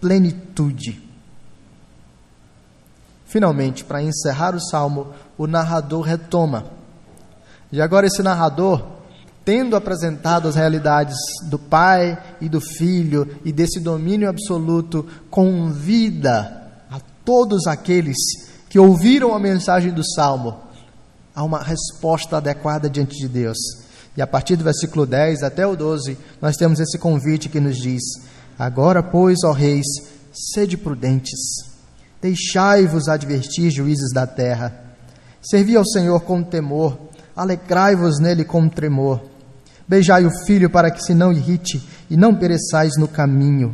plenitude. 0.01 1.03
Finalmente, 3.27 3.83
para 3.83 4.01
encerrar 4.01 4.55
o 4.55 4.59
salmo, 4.59 5.07
o 5.37 5.45
narrador 5.45 6.01
retoma. 6.01 6.65
E 7.71 7.79
agora, 7.79 8.07
esse 8.07 8.23
narrador, 8.23 8.83
tendo 9.45 9.75
apresentado 9.75 10.47
as 10.47 10.55
realidades 10.55 11.17
do 11.43 11.59
Pai 11.59 12.17
e 12.41 12.49
do 12.49 12.59
Filho 12.59 13.37
e 13.45 13.51
desse 13.51 13.79
domínio 13.79 14.29
absoluto, 14.29 15.05
convida 15.29 16.63
a 16.89 16.99
todos 17.23 17.67
aqueles 17.67 18.17
que 18.69 18.79
ouviram 18.79 19.33
a 19.33 19.39
mensagem 19.39 19.91
do 19.91 20.03
salmo 20.03 20.59
a 21.35 21.43
uma 21.43 21.61
resposta 21.61 22.37
adequada 22.37 22.89
diante 22.89 23.17
de 23.17 23.27
Deus. 23.27 23.57
E 24.15 24.21
a 24.21 24.27
partir 24.27 24.55
do 24.55 24.63
versículo 24.63 25.05
10 25.05 25.43
até 25.43 25.65
o 25.65 25.75
12, 25.75 26.17
nós 26.41 26.55
temos 26.55 26.79
esse 26.79 26.97
convite 26.97 27.49
que 27.49 27.59
nos 27.59 27.77
diz: 27.77 28.03
Agora, 28.57 29.03
pois, 29.03 29.37
ó 29.43 29.51
reis, 29.51 29.85
sede 30.33 30.75
prudentes 30.75 31.67
Deixai-vos 32.21 33.07
advertir, 33.07 33.69
juízes 33.69 34.11
da 34.11 34.25
terra. 34.25 34.73
Servi 35.41 35.75
ao 35.75 35.85
Senhor 35.85 36.19
com 36.21 36.43
temor, 36.43 36.97
alegrai-vos 37.35 38.19
nele 38.19 38.43
com 38.43 38.67
tremor. 38.67 39.21
Beijai 39.87 40.25
o 40.25 40.31
filho 40.45 40.69
para 40.69 40.91
que 40.91 41.01
se 41.01 41.13
não 41.13 41.31
irrite 41.31 41.87
e 42.09 42.17
não 42.17 42.35
pereçais 42.35 42.93
no 42.97 43.07
caminho, 43.07 43.73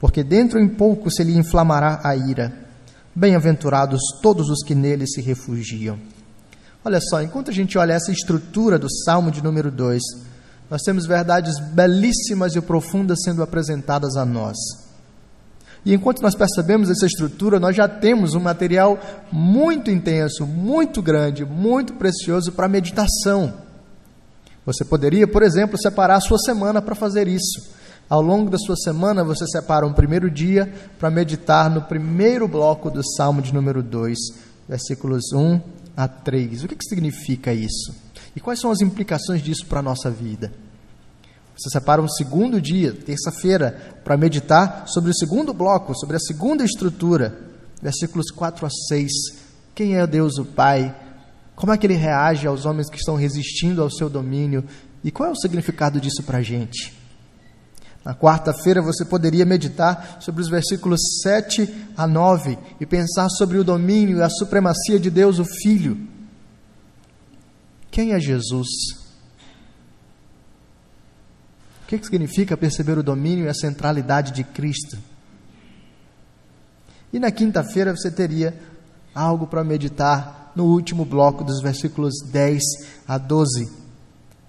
porque 0.00 0.24
dentro 0.24 0.58
em 0.58 0.66
pouco 0.66 1.10
se 1.10 1.22
lhe 1.22 1.36
inflamará 1.36 2.00
a 2.02 2.16
ira. 2.16 2.63
Bem-aventurados 3.16 4.00
todos 4.20 4.50
os 4.50 4.64
que 4.64 4.74
nele 4.74 5.06
se 5.06 5.20
refugiam. 5.20 5.98
Olha 6.84 7.00
só, 7.00 7.22
enquanto 7.22 7.50
a 7.50 7.54
gente 7.54 7.78
olha 7.78 7.92
essa 7.92 8.10
estrutura 8.10 8.78
do 8.78 8.90
Salmo 8.90 9.30
de 9.30 9.42
número 9.42 9.70
2, 9.70 10.02
nós 10.68 10.82
temos 10.82 11.06
verdades 11.06 11.58
belíssimas 11.72 12.56
e 12.56 12.60
profundas 12.60 13.22
sendo 13.22 13.42
apresentadas 13.42 14.16
a 14.16 14.24
nós. 14.24 14.56
E 15.84 15.94
enquanto 15.94 16.22
nós 16.22 16.34
percebemos 16.34 16.90
essa 16.90 17.06
estrutura, 17.06 17.60
nós 17.60 17.76
já 17.76 17.86
temos 17.86 18.34
um 18.34 18.40
material 18.40 18.98
muito 19.30 19.90
intenso, 19.92 20.44
muito 20.44 21.00
grande, 21.00 21.44
muito 21.44 21.92
precioso 21.94 22.50
para 22.50 22.66
meditação. 22.66 23.54
Você 24.66 24.84
poderia, 24.84 25.28
por 25.28 25.42
exemplo, 25.42 25.78
separar 25.78 26.16
a 26.16 26.20
sua 26.20 26.38
semana 26.38 26.82
para 26.82 26.94
fazer 26.94 27.28
isso. 27.28 27.70
Ao 28.08 28.20
longo 28.20 28.50
da 28.50 28.58
sua 28.58 28.76
semana, 28.76 29.24
você 29.24 29.46
separa 29.46 29.86
um 29.86 29.92
primeiro 29.92 30.30
dia 30.30 30.72
para 30.98 31.10
meditar 31.10 31.70
no 31.70 31.82
primeiro 31.82 32.46
bloco 32.46 32.90
do 32.90 33.02
Salmo 33.16 33.40
de 33.40 33.52
número 33.52 33.82
2, 33.82 34.18
versículos 34.68 35.32
1 35.32 35.60
a 35.96 36.06
3. 36.06 36.64
O 36.64 36.68
que, 36.68 36.76
que 36.76 36.88
significa 36.88 37.52
isso? 37.52 37.94
E 38.36 38.40
quais 38.40 38.60
são 38.60 38.70
as 38.70 38.82
implicações 38.82 39.42
disso 39.42 39.66
para 39.66 39.80
a 39.80 39.82
nossa 39.82 40.10
vida? 40.10 40.52
Você 41.56 41.70
separa 41.70 42.02
um 42.02 42.08
segundo 42.08 42.60
dia, 42.60 42.92
terça-feira, 42.92 43.96
para 44.04 44.16
meditar 44.16 44.86
sobre 44.86 45.10
o 45.10 45.14
segundo 45.14 45.54
bloco, 45.54 45.96
sobre 45.96 46.16
a 46.16 46.20
segunda 46.20 46.64
estrutura, 46.64 47.38
versículos 47.80 48.30
4 48.30 48.66
a 48.66 48.70
6. 48.70 49.10
Quem 49.74 49.96
é 49.96 50.06
Deus 50.06 50.36
o 50.36 50.44
Pai? 50.44 50.94
Como 51.54 51.72
é 51.72 51.78
que 51.78 51.86
ele 51.86 51.94
reage 51.94 52.46
aos 52.46 52.66
homens 52.66 52.90
que 52.90 52.98
estão 52.98 53.14
resistindo 53.14 53.80
ao 53.80 53.90
seu 53.90 54.10
domínio? 54.10 54.64
E 55.02 55.10
qual 55.10 55.28
é 55.28 55.32
o 55.32 55.36
significado 55.36 56.00
disso 56.00 56.22
para 56.24 56.38
a 56.38 56.42
gente? 56.42 57.03
Na 58.04 58.14
quarta-feira 58.14 58.82
você 58.82 59.04
poderia 59.04 59.46
meditar 59.46 60.18
sobre 60.20 60.42
os 60.42 60.48
versículos 60.48 61.00
7 61.22 61.92
a 61.96 62.06
9 62.06 62.58
e 62.78 62.84
pensar 62.84 63.30
sobre 63.30 63.56
o 63.56 63.64
domínio 63.64 64.18
e 64.18 64.22
a 64.22 64.28
supremacia 64.28 65.00
de 65.00 65.08
Deus, 65.08 65.38
o 65.38 65.44
Filho. 65.44 65.96
Quem 67.90 68.12
é 68.12 68.20
Jesus? 68.20 68.68
O 71.82 71.86
que, 71.86 72.04
significa 72.04 72.56
perceber 72.56 72.98
o 72.98 73.02
domínio 73.02 73.46
e 73.46 73.48
a 73.48 73.54
centralidade 73.54 74.32
de 74.32 74.44
Cristo? 74.44 74.98
E 77.12 77.18
na 77.18 77.30
quinta-feira 77.30 77.96
você 77.96 78.10
teria 78.10 78.58
algo 79.14 79.46
para 79.46 79.64
meditar 79.64 80.52
no 80.56 80.64
último 80.64 81.04
bloco 81.04 81.44
dos 81.44 81.62
versículos 81.62 82.14
10 82.30 82.62
a 83.06 83.16
12, 83.16 83.83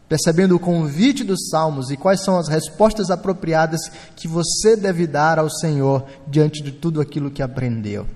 percebendo 0.08 0.56
o 0.56 0.60
convite 0.60 1.24
dos 1.24 1.50
salmos 1.50 1.90
e 1.90 1.98
quais 1.98 2.24
são 2.24 2.38
as 2.38 2.48
respostas 2.48 3.10
apropriadas 3.10 3.82
que 4.16 4.28
você 4.28 4.76
deve 4.76 5.08
dar 5.08 5.40
ao 5.40 5.50
Senhor 5.50 6.06
diante 6.28 6.62
de 6.62 6.72
tudo 6.72 7.02
aquilo 7.02 7.32
que 7.32 7.42
aprendeu. 7.42 8.08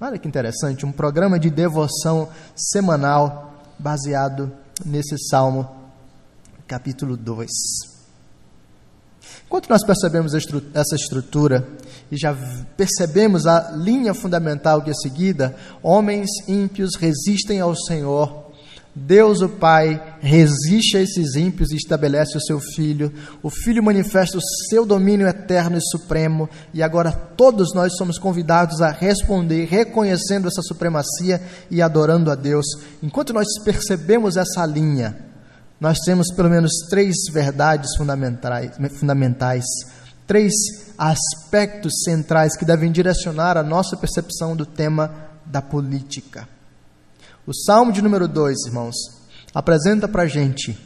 Olha 0.00 0.18
que 0.18 0.28
interessante, 0.28 0.84
um 0.84 0.92
programa 0.92 1.38
de 1.38 1.48
devoção 1.48 2.28
semanal 2.56 3.54
baseado 3.78 4.52
nesse 4.84 5.16
salmo, 5.28 5.68
capítulo 6.66 7.16
2. 7.16 7.48
Enquanto 9.46 9.68
nós 9.68 9.84
percebemos 9.84 10.32
essa 10.34 10.96
estrutura 10.96 11.68
e 12.10 12.16
já 12.16 12.34
percebemos 12.76 13.46
a 13.46 13.70
linha 13.72 14.14
fundamental 14.14 14.82
que 14.82 14.90
é 14.90 14.94
seguida, 14.94 15.54
homens 15.82 16.28
ímpios 16.48 16.96
resistem 16.96 17.60
ao 17.60 17.76
Senhor. 17.76 18.41
Deus, 18.94 19.40
o 19.40 19.48
Pai, 19.48 20.18
resiste 20.20 20.98
a 20.98 21.00
esses 21.00 21.34
ímpios 21.34 21.70
e 21.70 21.76
estabelece 21.76 22.36
o 22.36 22.40
seu 22.42 22.60
Filho. 22.60 23.10
O 23.42 23.48
Filho 23.48 23.82
manifesta 23.82 24.36
o 24.36 24.42
seu 24.68 24.84
domínio 24.84 25.26
eterno 25.26 25.78
e 25.78 25.80
supremo, 25.80 26.48
e 26.74 26.82
agora 26.82 27.10
todos 27.10 27.72
nós 27.74 27.96
somos 27.96 28.18
convidados 28.18 28.82
a 28.82 28.90
responder, 28.90 29.64
reconhecendo 29.64 30.46
essa 30.46 30.60
supremacia 30.60 31.40
e 31.70 31.80
adorando 31.80 32.30
a 32.30 32.34
Deus. 32.34 32.66
Enquanto 33.02 33.32
nós 33.32 33.46
percebemos 33.64 34.36
essa 34.36 34.66
linha, 34.66 35.16
nós 35.80 35.98
temos 36.04 36.30
pelo 36.34 36.50
menos 36.50 36.70
três 36.90 37.16
verdades 37.32 37.96
fundamentais, 37.96 38.72
fundamentais, 38.98 39.64
três 40.26 40.52
aspectos 40.98 42.02
centrais 42.04 42.56
que 42.58 42.66
devem 42.66 42.92
direcionar 42.92 43.56
a 43.56 43.62
nossa 43.62 43.96
percepção 43.96 44.54
do 44.54 44.66
tema 44.66 45.30
da 45.46 45.62
política. 45.62 46.46
O 47.46 47.52
Salmo 47.52 47.92
de 47.92 48.02
número 48.02 48.28
2, 48.28 48.66
irmãos, 48.66 48.94
apresenta 49.54 50.06
para 50.06 50.22
a 50.22 50.26
gente 50.26 50.78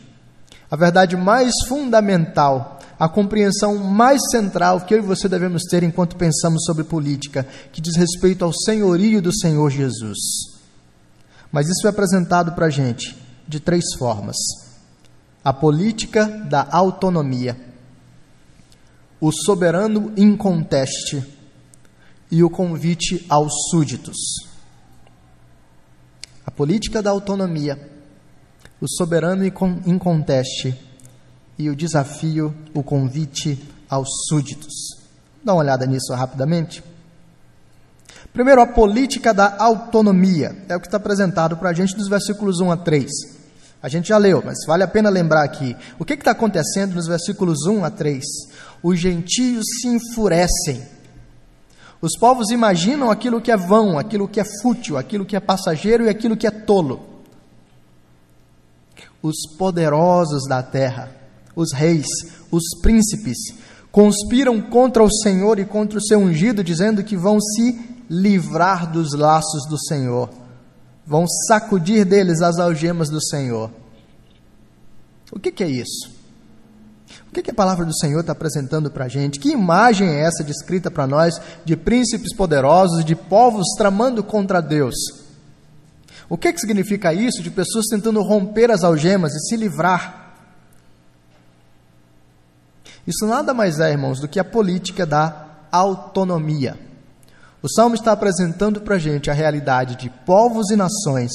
a 0.71 0.77
verdade 0.77 1.17
mais 1.17 1.53
fundamental, 1.69 2.79
a 2.99 3.09
compreensão 3.09 3.77
mais 3.77 4.21
central 4.31 4.81
que 4.81 4.95
eu 4.95 4.99
e 4.99 5.03
você 5.03 5.29
devemos 5.29 5.63
ter 5.65 5.83
enquanto 5.83 6.17
pensamos 6.17 6.65
sobre 6.65 6.85
política, 6.85 7.47
que 7.73 7.81
diz 7.81 7.97
respeito 7.97 8.45
ao 8.45 8.53
senhorio 8.53 9.21
do 9.21 9.37
Senhor 9.37 9.71
Jesus. 9.71 10.19
Mas 11.53 11.69
isso 11.69 11.87
é 11.87 11.91
apresentado 11.91 12.53
para 12.53 12.67
a 12.67 12.71
gente 12.71 13.17
de 13.47 13.61
três 13.61 13.85
formas 13.99 14.37
a 15.47 15.53
política 15.53 16.27
da 16.27 16.67
autonomia, 16.73 17.57
o 19.21 19.31
soberano 19.31 20.13
inconteste 20.17 21.25
e 22.29 22.43
o 22.43 22.51
convite 22.51 23.25
aos 23.29 23.53
súditos. 23.71 24.17
Política 26.57 27.03
da 27.03 27.11
autonomia, 27.11 27.79
o 28.81 28.89
soberano 28.89 29.45
inconteste 29.45 30.75
e 31.59 31.69
o 31.69 31.77
desafio, 31.77 32.55
o 32.75 32.83
convite 32.83 33.63
aos 33.89 34.09
súditos. 34.27 34.73
Dá 35.45 35.53
uma 35.53 35.61
olhada 35.61 35.85
nisso 35.85 36.15
rapidamente. 36.15 36.83
Primeiro, 38.33 38.63
a 38.63 38.67
política 38.67 39.35
da 39.35 39.57
autonomia, 39.59 40.57
é 40.69 40.75
o 40.75 40.81
que 40.81 40.87
está 40.87 40.97
apresentado 40.97 41.57
para 41.59 41.71
a 41.71 41.73
gente 41.75 41.95
dos 41.95 42.09
versículos 42.09 42.59
1 42.59 42.71
a 42.71 42.77
3. 42.77 43.11
A 43.83 43.89
gente 43.89 44.09
já 44.09 44.17
leu, 44.17 44.43
mas 44.45 44.59
vale 44.67 44.83
a 44.83 44.89
pena 44.89 45.11
lembrar 45.11 45.45
aqui. 45.45 45.77
O 45.99 46.05
que 46.05 46.15
está 46.15 46.31
acontecendo 46.31 46.95
nos 46.95 47.07
versículos 47.07 47.67
1 47.67 47.85
a 47.85 47.91
3? 47.91 48.25
Os 48.83 48.99
gentios 48.99 49.65
se 49.81 49.89
enfurecem. 49.89 50.83
Os 52.01 52.13
povos 52.19 52.51
imaginam 52.51 53.11
aquilo 53.11 53.41
que 53.41 53.51
é 53.51 53.57
vão, 53.57 53.99
aquilo 53.99 54.29
que 54.29 54.41
é 54.41 54.45
fútil, 54.63 54.97
aquilo 54.97 55.25
que 55.25 55.37
é 55.37 55.41
passageiro 55.41 56.05
e 56.05 56.09
aquilo 56.09 56.37
que 56.37 56.47
é 56.47 56.51
tolo. 56.51 57.01
Os 59.23 59.37
poderosos 59.57 60.47
da 60.47 60.63
terra, 60.63 61.11
os 61.55 61.73
reis, 61.73 62.07
os 62.51 62.63
príncipes, 62.83 63.39
conspiram 63.91 64.61
contra 64.61 65.03
o 65.03 65.11
Senhor 65.11 65.59
e 65.59 65.65
contra 65.65 65.99
o 65.99 66.03
seu 66.03 66.19
ungido, 66.19 66.63
dizendo 66.63 67.03
que 67.03 67.17
vão 67.17 67.41
se 67.41 67.97
livrar 68.11 68.91
dos 68.91 69.15
laços 69.15 69.67
do 69.69 69.79
Senhor, 69.79 70.29
vão 71.07 71.27
sacudir 71.49 72.05
deles 72.05 72.43
as 72.43 72.59
algemas 72.59 73.09
do 73.09 73.23
Senhor. 73.23 73.71
O 75.33 75.41
que, 75.41 75.51
que 75.51 75.65
é 75.65 75.69
isso? 75.69 76.16
O 77.29 77.33
que, 77.33 77.43
que 77.43 77.51
a 77.51 77.55
palavra 77.55 77.85
do 77.85 77.97
Senhor 77.97 78.21
está 78.21 78.33
apresentando 78.33 78.91
para 78.91 79.05
a 79.05 79.09
gente? 79.09 79.39
Que 79.39 79.51
imagem 79.51 80.09
é 80.09 80.21
essa 80.21 80.43
descrita 80.43 80.91
para 80.91 81.07
nós 81.07 81.41
de 81.65 81.77
príncipes 81.77 82.35
poderosos, 82.35 83.05
de 83.05 83.15
povos 83.15 83.67
tramando 83.77 84.23
contra 84.25 84.61
Deus? 84.61 84.95
O 86.29 86.37
que, 86.37 86.53
que 86.53 86.61
significa 86.61 87.15
isso 87.15 87.43
de 87.43 87.51
pessoas 87.51 87.87
tentando 87.89 88.21
romper 88.23 88.71
as 88.71 88.83
algemas 88.83 89.33
e 89.35 89.41
se 89.49 89.57
livrar? 89.57 90.35
Isso 93.07 93.27
nada 93.27 93.55
mais 93.55 93.79
é, 93.79 93.91
irmãos, 93.93 94.21
do 94.21 94.27
que 94.27 94.41
a 94.41 94.45
política 94.45 95.07
da 95.07 95.47
autonomia. 95.71 96.77
O 97.63 97.69
Salmo 97.69 97.95
está 97.95 98.13
apresentando 98.13 98.81
para 98.81 98.97
a 98.97 98.99
gente 98.99 99.31
a 99.31 99.35
realidade 99.35 99.97
de 99.97 100.11
povos 100.11 100.71
e 100.71 100.77
nações. 100.77 101.31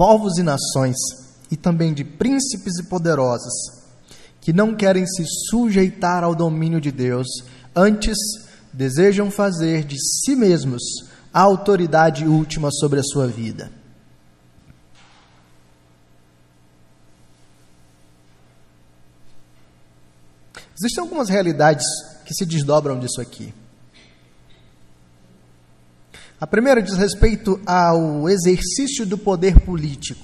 Povos 0.00 0.38
e 0.38 0.42
nações, 0.42 0.96
e 1.50 1.56
também 1.58 1.92
de 1.92 2.04
príncipes 2.04 2.78
e 2.78 2.84
poderosos, 2.84 3.52
que 4.40 4.50
não 4.50 4.74
querem 4.74 5.06
se 5.06 5.26
sujeitar 5.26 6.24
ao 6.24 6.34
domínio 6.34 6.80
de 6.80 6.90
Deus, 6.90 7.26
antes 7.76 8.16
desejam 8.72 9.30
fazer 9.30 9.84
de 9.84 9.98
si 9.98 10.34
mesmos 10.34 10.82
a 11.30 11.42
autoridade 11.42 12.24
última 12.26 12.70
sobre 12.72 12.98
a 12.98 13.02
sua 13.02 13.26
vida. 13.26 13.70
Existem 20.78 21.02
algumas 21.02 21.28
realidades 21.28 21.84
que 22.24 22.32
se 22.32 22.46
desdobram 22.46 22.98
disso 22.98 23.20
aqui. 23.20 23.52
A 26.40 26.46
primeira 26.46 26.82
diz 26.82 26.96
respeito 26.96 27.60
ao 27.66 28.26
exercício 28.28 29.04
do 29.04 29.18
poder 29.18 29.60
político. 29.60 30.20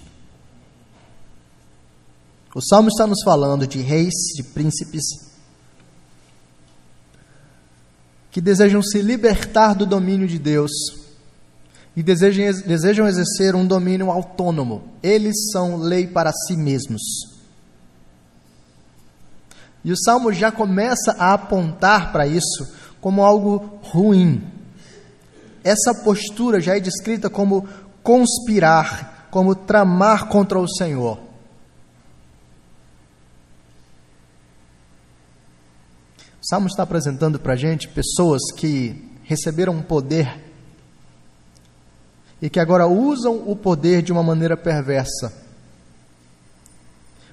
O 2.54 2.62
Salmo 2.62 2.88
está 2.88 3.06
nos 3.06 3.22
falando 3.22 3.66
de 3.66 3.80
reis, 3.80 4.14
de 4.34 4.42
príncipes, 4.42 5.02
que 8.30 8.40
desejam 8.40 8.82
se 8.82 9.02
libertar 9.02 9.74
do 9.74 9.84
domínio 9.84 10.26
de 10.26 10.38
Deus 10.38 10.70
e 11.94 12.02
desejam, 12.02 12.46
desejam 12.66 13.06
exercer 13.06 13.54
um 13.54 13.66
domínio 13.66 14.10
autônomo. 14.10 14.84
Eles 15.02 15.50
são 15.52 15.76
lei 15.76 16.06
para 16.06 16.32
si 16.32 16.56
mesmos. 16.56 17.02
E 19.84 19.92
o 19.92 19.96
salmo 19.96 20.32
já 20.32 20.50
começa 20.50 21.12
a 21.18 21.34
apontar 21.34 22.10
para 22.10 22.26
isso 22.26 22.66
como 23.02 23.22
algo 23.22 23.78
ruim. 23.82 24.55
Essa 25.66 25.92
postura 25.92 26.60
já 26.60 26.76
é 26.76 26.80
descrita 26.80 27.28
como 27.28 27.68
conspirar, 28.00 29.26
como 29.32 29.52
tramar 29.52 30.28
contra 30.28 30.60
o 30.60 30.68
Senhor. 30.68 31.18
O 36.40 36.46
Salmo 36.48 36.68
está 36.68 36.84
apresentando 36.84 37.40
para 37.40 37.54
a 37.54 37.56
gente 37.56 37.88
pessoas 37.88 38.42
que 38.56 39.10
receberam 39.24 39.82
poder 39.82 40.40
e 42.40 42.48
que 42.48 42.60
agora 42.60 42.86
usam 42.86 43.42
o 43.50 43.56
poder 43.56 44.02
de 44.02 44.12
uma 44.12 44.22
maneira 44.22 44.56
perversa. 44.56 45.32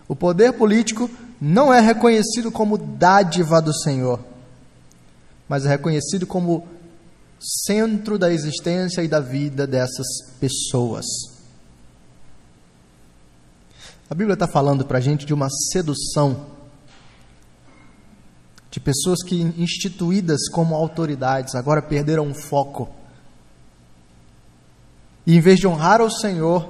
O 0.07 0.15
poder 0.15 0.53
político 0.53 1.07
não 1.39 1.71
é 1.71 1.79
reconhecido 1.79 2.51
como 2.51 2.79
dádiva 2.79 3.61
do 3.61 3.71
Senhor, 3.71 4.19
mas 5.47 5.67
é 5.67 5.69
reconhecido 5.69 6.25
como 6.25 6.73
centro 7.43 8.17
da 8.17 8.31
existência 8.31 9.03
e 9.03 9.07
da 9.07 9.19
vida 9.19 9.68
dessas 9.68 10.07
pessoas. 10.39 11.05
A 14.09 14.15
Bíblia 14.15 14.33
está 14.33 14.48
falando 14.48 14.85
para 14.85 15.00
a 15.00 15.01
gente 15.01 15.25
de 15.25 15.33
uma 15.33 15.50
sedução 15.72 16.46
de 18.70 18.79
pessoas 18.79 19.22
que, 19.22 19.35
instituídas 19.57 20.50
como 20.50 20.75
autoridades, 20.75 21.53
agora 21.53 21.81
perderam 21.81 22.31
o 22.31 22.33
foco. 22.33 22.89
E 25.27 25.35
em 25.35 25.39
vez 25.39 25.59
de 25.59 25.68
honrar 25.68 26.01
ao 26.01 26.09
Senhor, 26.09 26.68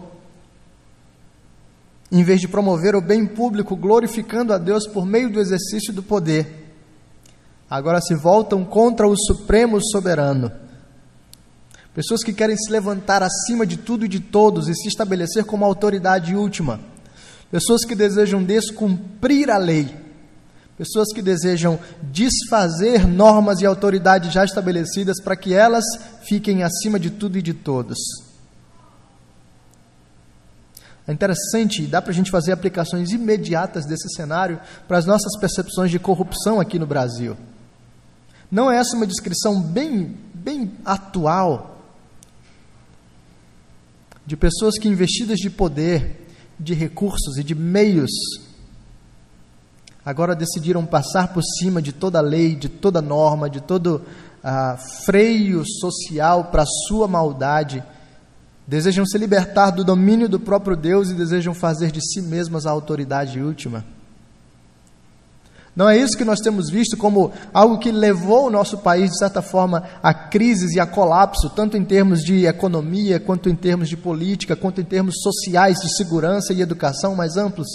em 2.11 2.23
vez 2.23 2.41
de 2.41 2.47
promover 2.47 2.95
o 2.95 3.01
bem 3.01 3.25
público, 3.25 3.75
glorificando 3.75 4.53
a 4.53 4.57
Deus 4.57 4.87
por 4.87 5.05
meio 5.05 5.31
do 5.31 5.39
exercício 5.39 5.93
do 5.93 6.03
poder, 6.03 6.73
agora 7.69 8.01
se 8.01 8.15
voltam 8.15 8.63
contra 8.65 9.07
o 9.07 9.17
Supremo 9.17 9.79
Soberano. 9.81 10.62
Pessoas 11.93 12.23
que 12.23 12.33
querem 12.33 12.57
se 12.57 12.71
levantar 12.71 13.21
acima 13.21 13.65
de 13.65 13.77
tudo 13.77 14.05
e 14.05 14.07
de 14.07 14.19
todos 14.19 14.67
e 14.67 14.73
se 14.73 14.87
estabelecer 14.87 15.43
como 15.45 15.63
autoridade 15.63 16.35
última. 16.35 16.79
Pessoas 17.51 17.85
que 17.85 17.95
desejam 17.95 18.43
descumprir 18.43 19.49
a 19.49 19.57
lei 19.57 20.03
Pessoas 20.77 21.13
que 21.13 21.21
desejam 21.21 21.79
desfazer 22.01 23.07
normas 23.07 23.61
e 23.61 23.65
autoridades 23.65 24.33
já 24.33 24.43
estabelecidas 24.43 25.21
para 25.21 25.35
que 25.35 25.53
elas 25.53 25.85
fiquem 26.23 26.63
acima 26.63 26.99
de 26.99 27.11
tudo 27.11 27.37
e 27.37 27.43
de 27.43 27.53
todos. 27.53 27.97
É 31.07 31.11
interessante, 31.11 31.85
dá 31.85 32.01
para 32.01 32.11
a 32.11 32.13
gente 32.13 32.31
fazer 32.31 32.53
aplicações 32.53 33.11
imediatas 33.11 33.85
desse 33.85 34.09
cenário 34.15 34.59
para 34.87 34.97
as 34.97 35.05
nossas 35.05 35.37
percepções 35.39 35.91
de 35.91 35.99
corrupção 35.99 36.59
aqui 36.59 36.79
no 36.79 36.87
Brasil. 36.87 37.37
Não 38.49 38.71
é 38.71 38.77
essa 38.77 38.95
uma 38.95 39.05
descrição 39.05 39.61
bem, 39.61 40.17
bem 40.33 40.71
atual 40.83 41.72
de 44.25 44.37
pessoas 44.37 44.77
que, 44.79 44.87
investidas 44.87 45.39
de 45.39 45.49
poder, 45.49 46.27
de 46.59 46.73
recursos 46.73 47.37
e 47.37 47.43
de 47.43 47.55
meios 47.55 48.11
agora 50.05 50.35
decidiram 50.35 50.85
passar 50.85 51.33
por 51.33 51.43
cima 51.43 51.81
de 51.81 51.93
toda 51.93 52.19
lei, 52.19 52.55
de 52.55 52.67
toda 52.67 53.01
norma, 53.01 53.49
de 53.49 53.61
todo 53.61 54.01
uh, 54.43 54.77
freio 55.05 55.63
social 55.65 56.45
para 56.45 56.65
sua 56.87 57.07
maldade, 57.07 57.83
desejam 58.67 59.05
se 59.05 59.17
libertar 59.17 59.71
do 59.71 59.83
domínio 59.83 60.27
do 60.27 60.39
próprio 60.39 60.75
Deus 60.75 61.09
e 61.09 61.13
desejam 61.13 61.53
fazer 61.53 61.91
de 61.91 62.01
si 62.01 62.21
mesmas 62.21 62.65
a 62.65 62.71
autoridade 62.71 63.41
última. 63.41 63.85
Não 65.75 65.89
é 65.89 65.97
isso 65.97 66.17
que 66.17 66.25
nós 66.25 66.39
temos 66.39 66.69
visto 66.69 66.95
como 66.95 67.31
algo 67.51 67.79
que 67.79 67.91
levou 67.91 68.47
o 68.47 68.49
nosso 68.49 68.77
país, 68.77 69.09
de 69.11 69.17
certa 69.17 69.41
forma, 69.41 69.83
a 70.03 70.13
crises 70.13 70.75
e 70.75 70.79
a 70.79 70.85
colapso, 70.85 71.49
tanto 71.49 71.75
em 71.75 71.83
termos 71.83 72.21
de 72.21 72.45
economia, 72.45 73.19
quanto 73.19 73.49
em 73.49 73.55
termos 73.55 73.89
de 73.89 73.97
política, 73.97 74.55
quanto 74.55 74.81
em 74.81 74.83
termos 74.83 75.15
sociais, 75.21 75.79
de 75.79 75.95
segurança 75.97 76.53
e 76.53 76.61
educação 76.61 77.15
mais 77.15 77.37
amplos? 77.37 77.67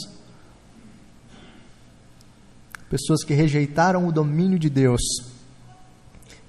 pessoas 2.90 3.22
que 3.22 3.34
rejeitaram 3.34 4.06
o 4.06 4.12
domínio 4.12 4.58
de 4.58 4.70
Deus 4.70 5.02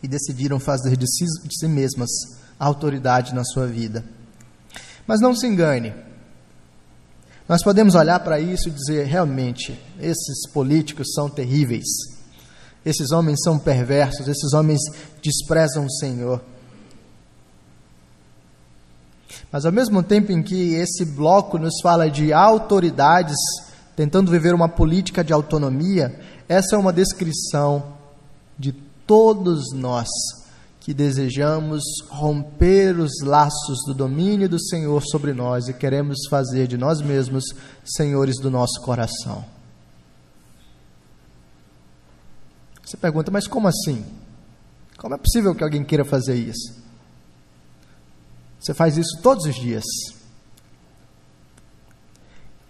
e 0.02 0.08
decidiram 0.08 0.60
fazer 0.60 0.96
de 0.96 1.06
si, 1.06 1.26
de 1.26 1.58
si 1.58 1.68
mesmas 1.68 2.10
a 2.60 2.66
autoridade 2.66 3.36
na 3.36 3.44
sua 3.44 3.68
vida. 3.68 4.04
Mas 5.06 5.20
não 5.20 5.36
se 5.36 5.48
engane, 5.48 5.94
nós 7.50 7.64
podemos 7.64 7.96
olhar 7.96 8.20
para 8.20 8.40
isso 8.40 8.70
e 8.70 8.72
dizer: 8.72 9.08
realmente, 9.08 9.78
esses 10.00 10.48
políticos 10.54 11.08
são 11.16 11.28
terríveis, 11.28 11.88
esses 12.86 13.12
homens 13.12 13.40
são 13.44 13.58
perversos, 13.58 14.28
esses 14.28 14.54
homens 14.54 14.80
desprezam 15.20 15.88
o 15.88 15.92
Senhor. 15.92 16.40
Mas 19.52 19.66
ao 19.66 19.72
mesmo 19.72 20.04
tempo 20.04 20.32
em 20.32 20.44
que 20.44 20.76
esse 20.76 21.04
bloco 21.04 21.58
nos 21.58 21.82
fala 21.82 22.08
de 22.08 22.32
autoridades 22.32 23.38
tentando 23.96 24.30
viver 24.30 24.54
uma 24.54 24.70
política 24.70 25.24
de 25.24 25.34
autonomia, 25.34 26.20
essa 26.48 26.76
é 26.76 26.80
uma 26.80 26.94
descrição 26.94 27.98
de 28.58 28.74
todos 29.08 29.74
nós 29.74 30.08
que 30.89 30.93
desejamos 30.95 31.84
romper 32.10 32.97
os 32.97 33.21
laços 33.21 33.78
do 33.86 33.93
domínio 33.93 34.49
do 34.49 34.60
Senhor 34.60 35.04
sobre 35.06 35.34
nós 35.34 35.67
e 35.67 35.73
queremos 35.73 36.17
fazer 36.28 36.65
de 36.65 36.80
nós 36.80 36.99
mesmos 36.99 37.43
senhores 37.86 38.38
do 38.41 38.49
nosso 38.49 38.82
coração. 38.82 39.45
Você 42.84 42.97
pergunta, 42.97 43.30
mas 43.30 43.45
como 43.45 43.67
assim? 43.67 44.04
Como 44.97 45.13
é 45.13 45.17
possível 45.19 45.54
que 45.54 45.63
alguém 45.63 45.84
queira 45.84 46.04
fazer 46.04 46.34
isso? 46.34 46.75
Você 48.60 48.73
faz 48.73 48.97
isso 48.97 49.21
todos 49.21 49.45
os 49.45 49.54
dias. 49.54 49.84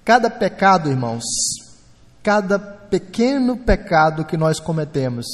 Cada 0.03 0.29
pecado, 0.29 0.89
irmãos, 0.89 1.23
cada 2.21 2.59
pequeno 2.59 3.55
pecado 3.55 4.25
que 4.25 4.35
nós 4.35 4.59
cometemos 4.59 5.25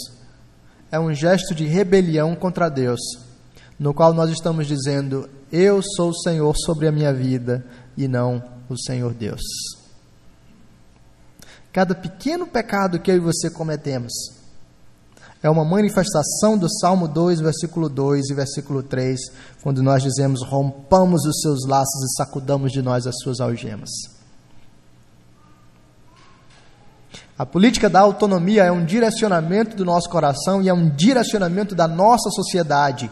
é 0.96 1.00
um 1.00 1.14
gesto 1.14 1.54
de 1.54 1.66
rebelião 1.66 2.36
contra 2.36 2.70
Deus, 2.70 3.02
no 3.78 3.94
qual 3.94 4.14
nós 4.14 4.30
estamos 4.32 4.66
dizendo: 4.66 5.30
Eu 5.52 5.82
sou 5.82 6.10
o 6.12 6.18
Senhor 6.22 6.56
sobre 6.56 6.88
a 6.88 6.92
minha 6.92 7.14
vida 7.14 7.66
e 7.98 8.08
não 8.08 8.42
o 8.70 8.78
Senhor 8.78 9.14
Deus. 9.14 9.42
Cada 11.74 11.94
pequeno 11.94 12.48
pecado 12.48 13.00
que 13.00 13.12
eu 13.12 13.18
e 13.18 13.20
você 13.20 13.50
cometemos 13.50 14.14
É 15.44 15.50
uma 15.50 15.66
manifestação 15.66 16.58
do 16.58 16.70
Salmo 16.80 17.10
2, 17.10 17.42
versículo 17.42 17.90
2 17.90 18.30
e 18.30 18.34
versículo 18.34 18.82
3, 18.82 19.20
quando 19.62 19.84
nós 19.84 20.02
dizemos: 20.02 20.42
rompamos 20.48 21.26
os 21.26 21.42
seus 21.42 21.68
laços 21.68 22.04
e 22.04 22.16
sacudamos 22.16 22.72
de 22.72 22.82
nós 22.82 23.06
as 23.06 23.16
suas 23.22 23.42
algemas. 23.42 24.14
A 27.38 27.45
política 27.45 27.89
da 27.89 28.00
autonomia 28.00 28.63
é 28.63 28.71
um 28.71 28.86
direcionamento 28.86 29.76
do 29.76 29.84
nosso 29.84 30.10
coração 30.10 30.62
e 30.62 30.69
é 30.69 30.74
um 30.74 30.89
direcionamento 30.89 31.76
da 31.76 31.86
nossa 31.86 32.30
sociedade, 32.30 33.12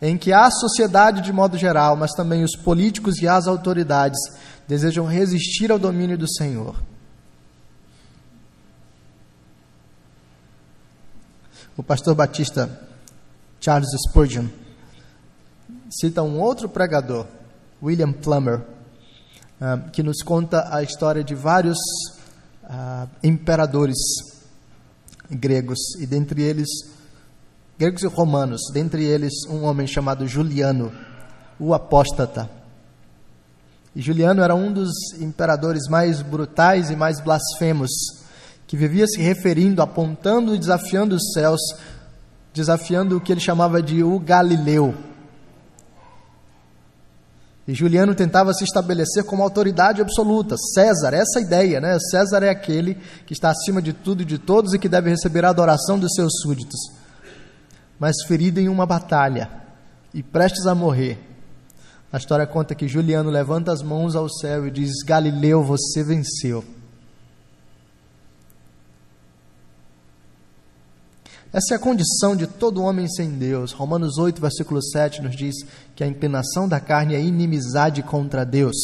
em 0.00 0.18
que 0.18 0.30
a 0.30 0.50
sociedade 0.50 1.22
de 1.22 1.32
modo 1.32 1.56
geral, 1.56 1.96
mas 1.96 2.12
também 2.12 2.44
os 2.44 2.54
políticos 2.54 3.22
e 3.22 3.26
as 3.26 3.46
autoridades 3.46 4.18
desejam 4.68 5.06
resistir 5.06 5.72
ao 5.72 5.78
domínio 5.78 6.18
do 6.18 6.30
Senhor. 6.30 6.76
O 11.74 11.82
pastor 11.82 12.14
batista 12.14 12.78
Charles 13.58 13.88
Spurgeon 14.06 14.48
cita 15.90 16.22
um 16.22 16.38
outro 16.38 16.68
pregador, 16.68 17.26
William 17.82 18.12
Plummer, 18.12 18.60
ah, 19.58 19.78
que 19.90 20.02
nos 20.02 20.22
conta 20.22 20.68
a 20.70 20.82
história 20.82 21.24
de 21.24 21.34
vários 21.34 21.78
uh, 22.64 23.08
imperadores 23.22 23.96
gregos, 25.30 25.78
e 25.98 26.06
dentre 26.06 26.42
eles, 26.42 26.68
gregos 27.78 28.02
e 28.02 28.06
romanos, 28.06 28.60
dentre 28.72 29.04
eles 29.04 29.32
um 29.48 29.64
homem 29.64 29.86
chamado 29.86 30.26
Juliano, 30.26 30.92
o 31.58 31.74
apóstata. 31.74 32.50
E 33.94 34.00
Juliano 34.00 34.42
era 34.42 34.54
um 34.54 34.72
dos 34.72 34.90
imperadores 35.20 35.88
mais 35.88 36.22
brutais 36.22 36.90
e 36.90 36.96
mais 36.96 37.20
blasfemos, 37.20 37.90
que 38.66 38.76
vivia 38.76 39.06
se 39.06 39.20
referindo, 39.20 39.82
apontando 39.82 40.54
e 40.54 40.58
desafiando 40.58 41.14
os 41.14 41.32
céus, 41.32 41.60
desafiando 42.54 43.16
o 43.16 43.20
que 43.20 43.32
ele 43.32 43.40
chamava 43.40 43.82
de 43.82 44.02
o 44.02 44.18
Galileu 44.18 45.11
e 47.66 47.74
Juliano 47.74 48.14
tentava 48.14 48.52
se 48.52 48.64
estabelecer 48.64 49.24
como 49.24 49.42
autoridade 49.42 50.02
absoluta. 50.02 50.56
César, 50.74 51.14
essa 51.14 51.40
ideia, 51.40 51.80
né? 51.80 51.96
César 52.10 52.42
é 52.42 52.48
aquele 52.48 52.96
que 53.24 53.32
está 53.32 53.50
acima 53.50 53.80
de 53.80 53.92
tudo 53.92 54.22
e 54.22 54.26
de 54.26 54.36
todos 54.36 54.74
e 54.74 54.78
que 54.78 54.88
deve 54.88 55.10
receber 55.10 55.44
a 55.44 55.50
adoração 55.50 55.98
dos 55.98 56.12
seus 56.14 56.32
súditos. 56.42 56.80
Mas 58.00 58.16
ferido 58.26 58.58
em 58.58 58.68
uma 58.68 58.84
batalha 58.84 59.48
e 60.12 60.22
prestes 60.24 60.66
a 60.66 60.74
morrer, 60.74 61.18
a 62.12 62.16
história 62.18 62.46
conta 62.46 62.74
que 62.74 62.88
Juliano 62.88 63.30
levanta 63.30 63.72
as 63.72 63.80
mãos 63.80 64.16
ao 64.16 64.28
céu 64.28 64.66
e 64.66 64.70
diz: 64.70 65.02
Galileu, 65.04 65.62
você 65.62 66.02
venceu. 66.02 66.64
Essa 71.52 71.74
é 71.74 71.76
a 71.76 71.80
condição 71.80 72.34
de 72.34 72.46
todo 72.46 72.82
homem 72.82 73.06
sem 73.06 73.30
Deus. 73.30 73.72
Romanos 73.72 74.16
8, 74.16 74.40
versículo 74.40 74.82
7 74.82 75.20
nos 75.20 75.36
diz 75.36 75.54
que 75.94 76.02
a 76.02 76.06
inclinação 76.06 76.66
da 76.66 76.80
carne 76.80 77.14
é 77.14 77.20
inimizade 77.20 78.02
contra 78.02 78.42
Deus. 78.42 78.74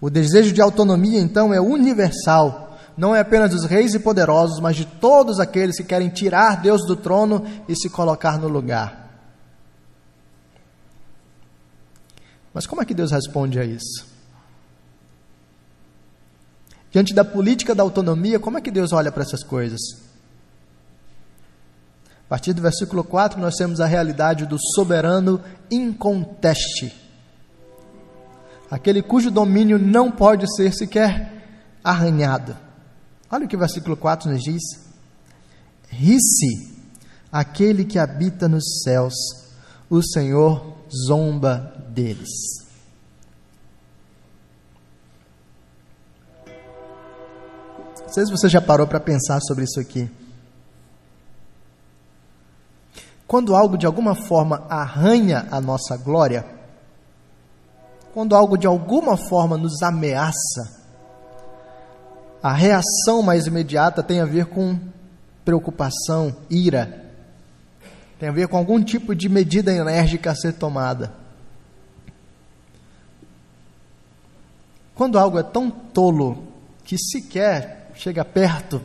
O 0.00 0.08
desejo 0.08 0.50
de 0.50 0.62
autonomia, 0.62 1.20
então, 1.20 1.52
é 1.52 1.60
universal. 1.60 2.78
Não 2.96 3.14
é 3.14 3.20
apenas 3.20 3.50
dos 3.50 3.64
reis 3.64 3.92
e 3.92 3.98
poderosos, 3.98 4.60
mas 4.60 4.76
de 4.76 4.86
todos 4.86 5.38
aqueles 5.38 5.76
que 5.76 5.84
querem 5.84 6.08
tirar 6.08 6.62
Deus 6.62 6.86
do 6.86 6.96
trono 6.96 7.44
e 7.68 7.76
se 7.76 7.90
colocar 7.90 8.38
no 8.38 8.48
lugar. 8.48 9.08
Mas 12.54 12.66
como 12.66 12.80
é 12.80 12.86
que 12.86 12.94
Deus 12.94 13.10
responde 13.10 13.60
a 13.60 13.64
isso? 13.64 14.06
Diante 16.90 17.12
da 17.12 17.24
política 17.24 17.74
da 17.74 17.82
autonomia, 17.82 18.40
como 18.40 18.56
é 18.56 18.60
que 18.62 18.70
Deus 18.70 18.92
olha 18.92 19.12
para 19.12 19.22
essas 19.22 19.44
coisas? 19.44 20.07
A 22.28 22.36
partir 22.36 22.52
do 22.52 22.60
versículo 22.60 23.02
4, 23.02 23.40
nós 23.40 23.54
temos 23.54 23.80
a 23.80 23.86
realidade 23.86 24.44
do 24.44 24.58
soberano 24.74 25.40
inconteste. 25.70 26.94
Aquele 28.70 29.00
cujo 29.00 29.30
domínio 29.30 29.78
não 29.78 30.10
pode 30.10 30.44
ser 30.54 30.74
sequer 30.74 31.32
arranhado. 31.82 32.54
Olha 33.30 33.46
o 33.46 33.48
que 33.48 33.56
o 33.56 33.58
versículo 33.58 33.96
4 33.96 34.30
nos 34.30 34.42
diz: 34.42 34.62
Ri-se 35.88 36.76
aquele 37.32 37.86
que 37.86 37.98
habita 37.98 38.46
nos 38.46 38.82
céus, 38.82 39.14
o 39.88 40.02
Senhor 40.02 40.76
zomba 41.06 41.82
deles. 41.88 42.28
Não 48.02 48.12
sei 48.12 48.26
se 48.26 48.30
você 48.30 48.50
já 48.50 48.60
parou 48.60 48.86
para 48.86 49.00
pensar 49.00 49.40
sobre 49.40 49.64
isso 49.64 49.80
aqui. 49.80 50.10
Quando 53.28 53.54
algo 53.54 53.76
de 53.76 53.84
alguma 53.84 54.14
forma 54.14 54.64
arranha 54.70 55.46
a 55.50 55.60
nossa 55.60 55.98
glória, 55.98 56.46
quando 58.14 58.34
algo 58.34 58.56
de 58.56 58.66
alguma 58.66 59.18
forma 59.18 59.58
nos 59.58 59.82
ameaça, 59.82 60.78
a 62.42 62.54
reação 62.54 63.22
mais 63.22 63.46
imediata 63.46 64.02
tem 64.02 64.22
a 64.22 64.24
ver 64.24 64.46
com 64.46 64.80
preocupação, 65.44 66.34
ira, 66.48 67.12
tem 68.18 68.30
a 68.30 68.32
ver 68.32 68.48
com 68.48 68.56
algum 68.56 68.82
tipo 68.82 69.14
de 69.14 69.28
medida 69.28 69.74
enérgica 69.74 70.30
a 70.30 70.34
ser 70.34 70.54
tomada. 70.54 71.12
Quando 74.94 75.18
algo 75.18 75.38
é 75.38 75.42
tão 75.42 75.70
tolo 75.70 76.44
que 76.82 76.96
sequer 76.96 77.92
chega 77.94 78.24
perto 78.24 78.80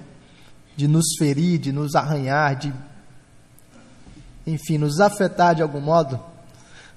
de 0.75 0.85
nos 0.85 1.15
ferir, 1.17 1.59
de 1.59 1.71
nos 1.71 1.95
arranhar, 1.95 2.57
de 2.57 2.73
enfim, 4.45 4.77
nos 4.77 4.99
afetar 4.99 5.55
de 5.55 5.61
algum 5.61 5.79
modo, 5.79 6.19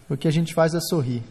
o 0.08 0.16
que 0.16 0.28
a 0.28 0.30
gente 0.30 0.54
faz 0.54 0.74
é 0.74 0.80
sorrir. 0.80 1.22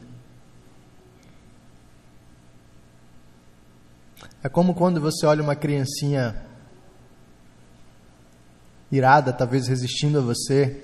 É 4.43 4.49
como 4.49 4.75
quando 4.75 5.01
você 5.01 5.25
olha 5.25 5.41
uma 5.41 5.55
criancinha 5.55 6.35
irada, 8.91 9.33
talvez 9.33 9.67
resistindo 9.67 10.19
a 10.19 10.21
você, 10.21 10.83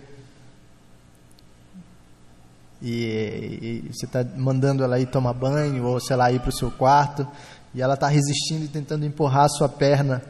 e, 2.82 3.84
e 3.86 3.94
você 3.94 4.08
está 4.08 4.24
mandando 4.36 4.84
ela 4.84 5.00
ir 5.00 5.06
tomar 5.06 5.34
banho, 5.34 5.86
ou 5.86 6.00
sei 6.00 6.16
lá, 6.16 6.32
ir 6.32 6.40
para 6.40 6.50
o 6.50 6.54
seu 6.54 6.72
quarto, 6.72 7.28
e 7.74 7.82
ela 7.82 7.94
está 7.94 8.08
resistindo 8.08 8.66
e 8.66 8.68
tentando 8.68 9.06
empurrar 9.06 9.46
a 9.46 9.50
sua 9.50 9.70
perna, 9.70 10.24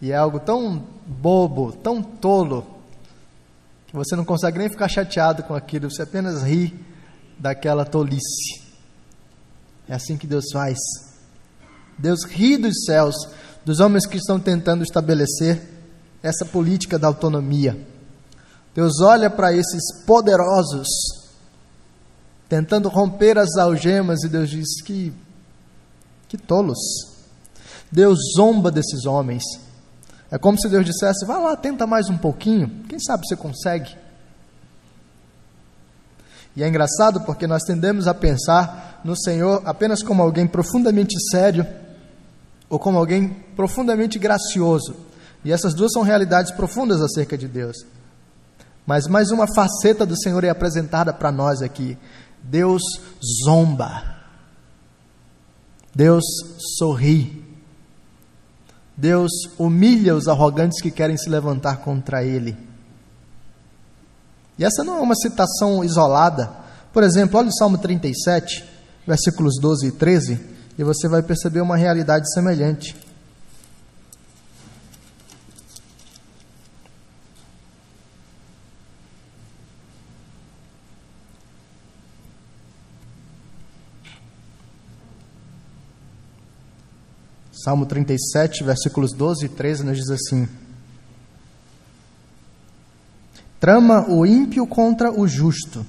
e 0.00 0.12
é 0.12 0.16
algo 0.16 0.38
tão 0.38 0.84
bobo, 1.06 1.72
tão 1.72 2.02
tolo, 2.02 2.75
você 4.04 4.14
não 4.14 4.24
consegue 4.24 4.58
nem 4.58 4.68
ficar 4.68 4.88
chateado 4.88 5.42
com 5.42 5.54
aquilo, 5.54 5.90
você 5.90 6.02
apenas 6.02 6.42
ri 6.42 6.78
daquela 7.38 7.84
tolice. 7.84 8.62
É 9.88 9.94
assim 9.94 10.16
que 10.16 10.26
Deus 10.26 10.46
faz. 10.52 10.78
Deus 11.98 12.24
ri 12.24 12.56
dos 12.56 12.84
céus, 12.84 13.14
dos 13.64 13.80
homens 13.80 14.06
que 14.06 14.18
estão 14.18 14.38
tentando 14.38 14.82
estabelecer 14.82 15.62
essa 16.22 16.44
política 16.44 16.98
da 16.98 17.06
autonomia. 17.06 17.76
Deus 18.74 19.00
olha 19.00 19.30
para 19.30 19.54
esses 19.54 20.04
poderosos, 20.04 20.88
tentando 22.48 22.88
romper 22.88 23.38
as 23.38 23.56
algemas, 23.56 24.22
e 24.22 24.28
Deus 24.28 24.50
diz 24.50 24.82
que, 24.82 25.12
que 26.28 26.36
tolos. 26.36 26.78
Deus 27.90 28.18
zomba 28.36 28.70
desses 28.70 29.06
homens. 29.06 29.42
É 30.30 30.38
como 30.38 30.60
se 30.60 30.68
Deus 30.68 30.84
dissesse: 30.84 31.24
vai 31.24 31.40
lá, 31.40 31.56
tenta 31.56 31.86
mais 31.86 32.08
um 32.08 32.16
pouquinho, 32.16 32.68
quem 32.88 32.98
sabe 32.98 33.26
você 33.26 33.36
consegue. 33.36 33.96
E 36.56 36.62
é 36.62 36.68
engraçado 36.68 37.20
porque 37.20 37.46
nós 37.46 37.62
tendemos 37.62 38.08
a 38.08 38.14
pensar 38.14 39.00
no 39.04 39.16
Senhor 39.16 39.62
apenas 39.66 40.02
como 40.02 40.22
alguém 40.22 40.46
profundamente 40.46 41.14
sério 41.30 41.66
ou 42.68 42.78
como 42.78 42.98
alguém 42.98 43.28
profundamente 43.54 44.18
gracioso. 44.18 44.96
E 45.44 45.52
essas 45.52 45.74
duas 45.74 45.92
são 45.92 46.02
realidades 46.02 46.50
profundas 46.50 47.00
acerca 47.00 47.36
de 47.36 47.46
Deus. 47.46 47.76
Mas 48.86 49.06
mais 49.06 49.30
uma 49.30 49.46
faceta 49.46 50.06
do 50.06 50.16
Senhor 50.16 50.42
é 50.44 50.48
apresentada 50.48 51.12
para 51.12 51.30
nós 51.30 51.60
aqui. 51.60 51.98
Deus 52.42 52.82
zomba. 53.44 54.16
Deus 55.94 56.24
sorri. 56.78 57.45
Deus 58.96 59.30
humilha 59.58 60.14
os 60.14 60.26
arrogantes 60.26 60.80
que 60.80 60.90
querem 60.90 61.16
se 61.16 61.28
levantar 61.28 61.78
contra 61.78 62.24
Ele. 62.24 62.56
E 64.58 64.64
essa 64.64 64.82
não 64.82 64.96
é 64.96 65.00
uma 65.00 65.14
citação 65.14 65.84
isolada. 65.84 66.50
Por 66.92 67.02
exemplo, 67.02 67.38
olha 67.38 67.48
o 67.48 67.54
Salmo 67.54 67.76
37, 67.76 68.64
versículos 69.06 69.60
12 69.60 69.88
e 69.88 69.92
13, 69.92 70.40
e 70.78 70.82
você 70.82 71.08
vai 71.08 71.22
perceber 71.22 71.60
uma 71.60 71.76
realidade 71.76 72.32
semelhante. 72.32 72.96
Salmo 87.66 87.84
37, 87.84 88.62
versículos 88.62 89.12
12 89.12 89.46
e 89.46 89.48
13 89.48 89.82
nos 89.82 89.98
diz 89.98 90.08
assim: 90.08 90.48
Trama 93.58 94.08
o 94.08 94.24
ímpio 94.24 94.64
contra 94.68 95.10
o 95.10 95.26
justo, 95.26 95.84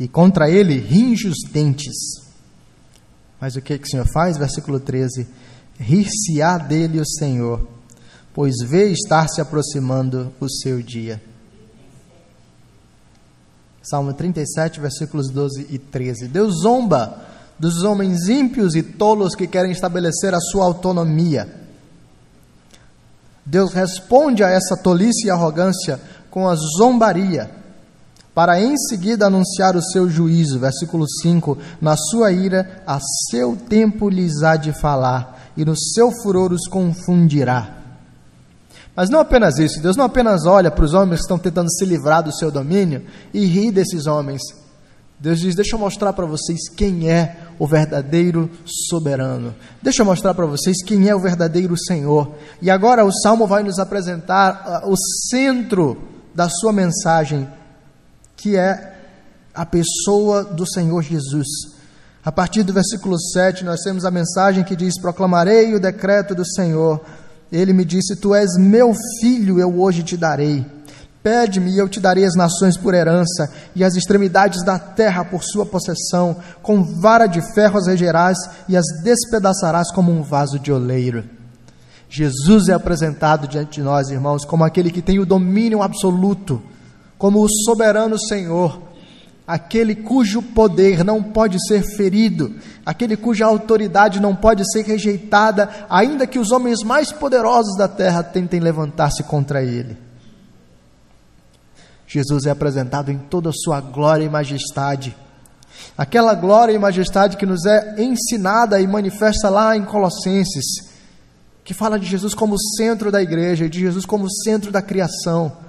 e 0.00 0.08
contra 0.08 0.50
ele 0.50 0.80
ringe 0.80 1.28
os 1.28 1.48
dentes. 1.48 1.94
Mas 3.40 3.54
o 3.54 3.62
que, 3.62 3.78
que 3.78 3.86
o 3.86 3.88
Senhor 3.88 4.08
faz? 4.12 4.36
Versículo 4.36 4.80
13: 4.80 5.28
Rir-se-á 5.78 6.58
dele 6.58 6.98
o 6.98 7.06
Senhor, 7.06 7.68
pois 8.32 8.56
vê 8.66 8.90
estar 8.90 9.28
se 9.28 9.40
aproximando 9.40 10.34
o 10.40 10.50
seu 10.50 10.82
dia. 10.82 11.22
Salmo 13.80 14.12
37, 14.12 14.80
versículos 14.80 15.30
12 15.30 15.68
e 15.70 15.78
13. 15.78 16.26
Deus 16.26 16.62
zomba 16.62 17.33
dos 17.58 17.82
homens 17.82 18.28
ímpios 18.28 18.74
e 18.74 18.82
tolos 18.82 19.34
que 19.34 19.46
querem 19.46 19.72
estabelecer 19.72 20.34
a 20.34 20.40
sua 20.40 20.64
autonomia. 20.64 21.48
Deus 23.46 23.72
responde 23.72 24.42
a 24.42 24.48
essa 24.48 24.76
tolice 24.76 25.26
e 25.26 25.30
arrogância 25.30 26.00
com 26.30 26.48
a 26.48 26.54
zombaria, 26.54 27.50
para 28.34 28.60
em 28.60 28.76
seguida 28.76 29.26
anunciar 29.26 29.76
o 29.76 29.82
seu 29.82 30.08
juízo. 30.08 30.58
Versículo 30.58 31.06
5: 31.22 31.58
Na 31.80 31.96
sua 31.96 32.32
ira, 32.32 32.82
a 32.86 32.98
seu 33.30 33.56
tempo 33.56 34.08
lhes 34.08 34.42
há 34.42 34.56
de 34.56 34.72
falar, 34.72 35.52
e 35.56 35.64
no 35.64 35.76
seu 35.76 36.10
furor 36.22 36.52
os 36.52 36.66
confundirá. 36.66 37.82
Mas 38.96 39.10
não 39.10 39.20
apenas 39.20 39.58
isso, 39.58 39.80
Deus 39.80 39.96
não 39.96 40.04
apenas 40.04 40.46
olha 40.46 40.70
para 40.70 40.84
os 40.84 40.94
homens 40.94 41.16
que 41.16 41.24
estão 41.24 41.38
tentando 41.38 41.70
se 41.70 41.84
livrar 41.84 42.22
do 42.22 42.32
seu 42.32 42.50
domínio 42.50 43.04
e 43.32 43.44
ri 43.44 43.70
desses 43.70 44.06
homens. 44.06 44.40
Deus 45.18 45.40
diz: 45.40 45.54
Deixa 45.54 45.76
eu 45.76 45.78
mostrar 45.80 46.12
para 46.12 46.26
vocês 46.26 46.68
quem 46.68 47.10
é 47.10 47.36
o 47.58 47.66
verdadeiro 47.66 48.50
soberano. 48.64 49.54
Deixa 49.82 50.02
eu 50.02 50.06
mostrar 50.06 50.34
para 50.34 50.46
vocês 50.46 50.82
quem 50.84 51.08
é 51.08 51.14
o 51.14 51.20
verdadeiro 51.20 51.76
Senhor. 51.76 52.34
E 52.60 52.70
agora 52.70 53.04
o 53.04 53.12
salmo 53.12 53.46
vai 53.46 53.62
nos 53.62 53.78
apresentar 53.78 54.82
uh, 54.84 54.90
o 54.90 54.96
centro 55.28 55.96
da 56.34 56.48
sua 56.48 56.72
mensagem, 56.72 57.48
que 58.36 58.56
é 58.56 58.94
a 59.54 59.64
pessoa 59.64 60.44
do 60.44 60.66
Senhor 60.66 61.02
Jesus. 61.02 61.46
A 62.24 62.32
partir 62.32 62.62
do 62.62 62.72
versículo 62.72 63.20
7, 63.20 63.64
nós 63.64 63.80
temos 63.80 64.04
a 64.04 64.10
mensagem 64.10 64.64
que 64.64 64.76
diz: 64.76 65.00
Proclamarei 65.00 65.74
o 65.74 65.80
decreto 65.80 66.34
do 66.34 66.44
Senhor 66.44 67.00
ele 67.60 67.72
me 67.72 67.84
disse: 67.84 68.16
Tu 68.16 68.34
és 68.34 68.56
meu 68.58 68.92
filho, 69.20 69.58
eu 69.60 69.80
hoje 69.80 70.02
te 70.02 70.16
darei. 70.16 70.66
Pede-me 71.24 71.70
e 71.70 71.78
eu 71.78 71.88
te 71.88 72.00
darei 72.00 72.26
as 72.26 72.36
nações 72.36 72.76
por 72.76 72.92
herança 72.92 73.50
e 73.74 73.82
as 73.82 73.96
extremidades 73.96 74.62
da 74.62 74.78
terra 74.78 75.24
por 75.24 75.42
sua 75.42 75.64
possessão. 75.64 76.36
Com 76.62 76.84
vara 76.84 77.26
de 77.26 77.40
ferro 77.54 77.78
as 77.78 77.86
regerás 77.86 78.36
e 78.68 78.76
as 78.76 78.84
despedaçarás 79.02 79.90
como 79.90 80.12
um 80.12 80.22
vaso 80.22 80.58
de 80.58 80.70
oleiro. 80.70 81.24
Jesus 82.10 82.68
é 82.68 82.74
apresentado 82.74 83.48
diante 83.48 83.76
de 83.76 83.82
nós, 83.82 84.10
irmãos, 84.10 84.44
como 84.44 84.64
aquele 84.64 84.90
que 84.90 85.00
tem 85.00 85.18
o 85.18 85.24
domínio 85.24 85.80
absoluto, 85.80 86.62
como 87.16 87.42
o 87.42 87.48
soberano 87.48 88.18
Senhor, 88.18 88.82
aquele 89.46 89.94
cujo 89.94 90.42
poder 90.42 91.02
não 91.02 91.22
pode 91.22 91.56
ser 91.66 91.80
ferido, 91.82 92.54
aquele 92.84 93.16
cuja 93.16 93.46
autoridade 93.46 94.20
não 94.20 94.36
pode 94.36 94.62
ser 94.70 94.84
rejeitada, 94.84 95.70
ainda 95.88 96.26
que 96.26 96.38
os 96.38 96.52
homens 96.52 96.82
mais 96.84 97.10
poderosos 97.10 97.78
da 97.78 97.88
terra 97.88 98.22
tentem 98.22 98.60
levantar-se 98.60 99.22
contra 99.22 99.62
ele. 99.62 100.03
Jesus 102.14 102.46
é 102.46 102.50
apresentado 102.50 103.10
em 103.10 103.18
toda 103.18 103.50
a 103.50 103.52
sua 103.52 103.80
glória 103.80 104.24
e 104.24 104.28
majestade. 104.28 105.16
Aquela 105.98 106.34
glória 106.34 106.72
e 106.72 106.78
majestade 106.78 107.36
que 107.36 107.46
nos 107.46 107.66
é 107.66 108.00
ensinada 108.00 108.80
e 108.80 108.86
manifesta 108.86 109.48
lá 109.50 109.76
em 109.76 109.84
Colossenses, 109.84 110.64
que 111.64 111.74
fala 111.74 111.98
de 111.98 112.06
Jesus 112.06 112.34
como 112.34 112.56
centro 112.76 113.10
da 113.10 113.20
igreja, 113.20 113.68
de 113.68 113.80
Jesus 113.80 114.06
como 114.06 114.30
centro 114.30 114.70
da 114.70 114.80
criação 114.80 115.64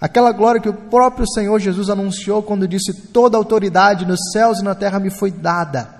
Aquela 0.00 0.30
glória 0.30 0.60
que 0.60 0.68
o 0.68 0.74
próprio 0.74 1.26
Senhor 1.26 1.58
Jesus 1.58 1.90
anunciou 1.90 2.42
quando 2.42 2.68
disse: 2.68 2.92
Toda 3.08 3.36
autoridade 3.36 4.06
nos 4.06 4.30
céus 4.32 4.60
e 4.60 4.64
na 4.64 4.74
terra 4.74 5.00
me 5.00 5.10
foi 5.10 5.30
dada. 5.30 5.96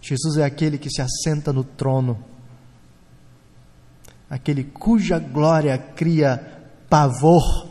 Jesus 0.00 0.36
é 0.36 0.44
aquele 0.44 0.78
que 0.78 0.90
se 0.90 1.00
assenta 1.00 1.52
no 1.52 1.62
trono, 1.62 2.18
aquele 4.32 4.64
cuja 4.64 5.18
glória 5.18 5.76
cria 5.76 6.42
pavor 6.88 7.68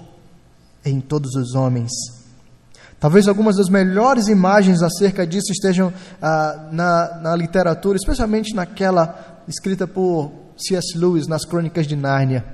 em 0.86 1.02
todos 1.02 1.34
os 1.34 1.56
homens. 1.56 1.90
Talvez 3.00 3.28
algumas 3.28 3.58
das 3.58 3.68
melhores 3.68 4.28
imagens 4.28 4.84
acerca 4.84 5.26
disso 5.26 5.52
estejam 5.52 5.92
ah, 6.22 6.70
na, 6.72 7.20
na 7.20 7.36
literatura, 7.36 7.98
especialmente 7.98 8.54
naquela 8.54 9.42
escrita 9.48 9.88
por 9.88 10.32
C.S. 10.56 10.96
Lewis 10.96 11.26
nas 11.26 11.46
Crônicas 11.46 11.88
de 11.88 11.96
Nárnia, 11.96 12.46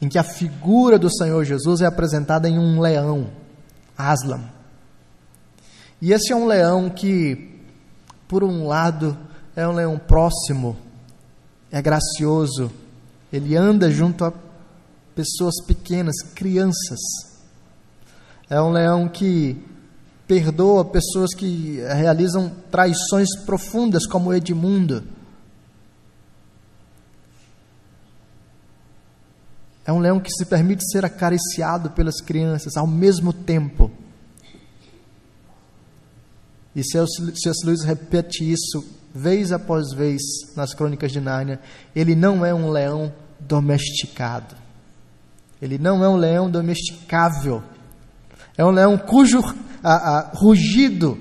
em 0.00 0.08
que 0.08 0.16
a 0.16 0.22
figura 0.22 1.00
do 1.00 1.12
Senhor 1.12 1.42
Jesus 1.42 1.80
é 1.80 1.86
apresentada 1.86 2.48
em 2.48 2.56
um 2.56 2.78
leão, 2.78 3.30
Aslan. 3.98 4.44
E 6.00 6.12
esse 6.12 6.32
é 6.32 6.36
um 6.36 6.46
leão 6.46 6.88
que, 6.88 7.62
por 8.28 8.44
um 8.44 8.64
lado, 8.68 9.18
é 9.56 9.66
um 9.66 9.72
leão 9.72 9.98
próximo, 9.98 10.85
é 11.76 11.82
gracioso, 11.82 12.72
ele 13.30 13.54
anda 13.54 13.90
junto 13.90 14.24
a 14.24 14.32
pessoas 15.14 15.54
pequenas, 15.66 16.14
crianças. 16.34 16.98
É 18.48 18.58
um 18.62 18.70
leão 18.70 19.10
que 19.10 19.62
perdoa 20.26 20.86
pessoas 20.86 21.34
que 21.34 21.78
realizam 21.80 22.50
traições 22.70 23.28
profundas, 23.44 24.06
como 24.06 24.32
Edmundo. 24.32 25.04
É 29.84 29.92
um 29.92 29.98
leão 29.98 30.18
que 30.18 30.30
se 30.30 30.46
permite 30.46 30.82
ser 30.90 31.04
acariciado 31.04 31.90
pelas 31.90 32.22
crianças 32.22 32.74
ao 32.78 32.86
mesmo 32.86 33.34
tempo. 33.34 33.90
E 36.74 36.82
C.S. 36.82 37.66
Lewis 37.66 37.82
repete 37.84 38.50
isso 38.50 38.95
vez 39.16 39.52
após 39.52 39.92
vez 39.92 40.20
nas 40.54 40.74
crônicas 40.74 41.10
de 41.10 41.20
Nárnia. 41.20 41.60
Ele 41.94 42.14
não 42.14 42.44
é 42.44 42.54
um 42.54 42.70
leão 42.70 43.12
domesticado. 43.40 44.54
Ele 45.60 45.78
não 45.78 46.04
é 46.04 46.08
um 46.08 46.16
leão 46.16 46.50
domesticável. 46.50 47.62
É 48.56 48.64
um 48.64 48.70
leão 48.70 48.96
cujo 48.98 49.40
a, 49.82 49.92
a, 49.92 50.30
rugido 50.34 51.18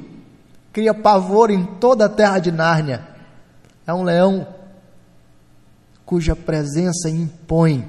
cria 0.74 0.94
pavor 0.94 1.50
em 1.50 1.64
toda 1.78 2.06
a 2.06 2.10
terra 2.10 2.40
de 2.40 2.52
Nárnia. 2.52 3.08
É 3.88 3.94
um 3.94 4.04
leão 4.04 4.48
cuja 6.06 6.36
presença 6.36 7.10
impõe 7.10 7.88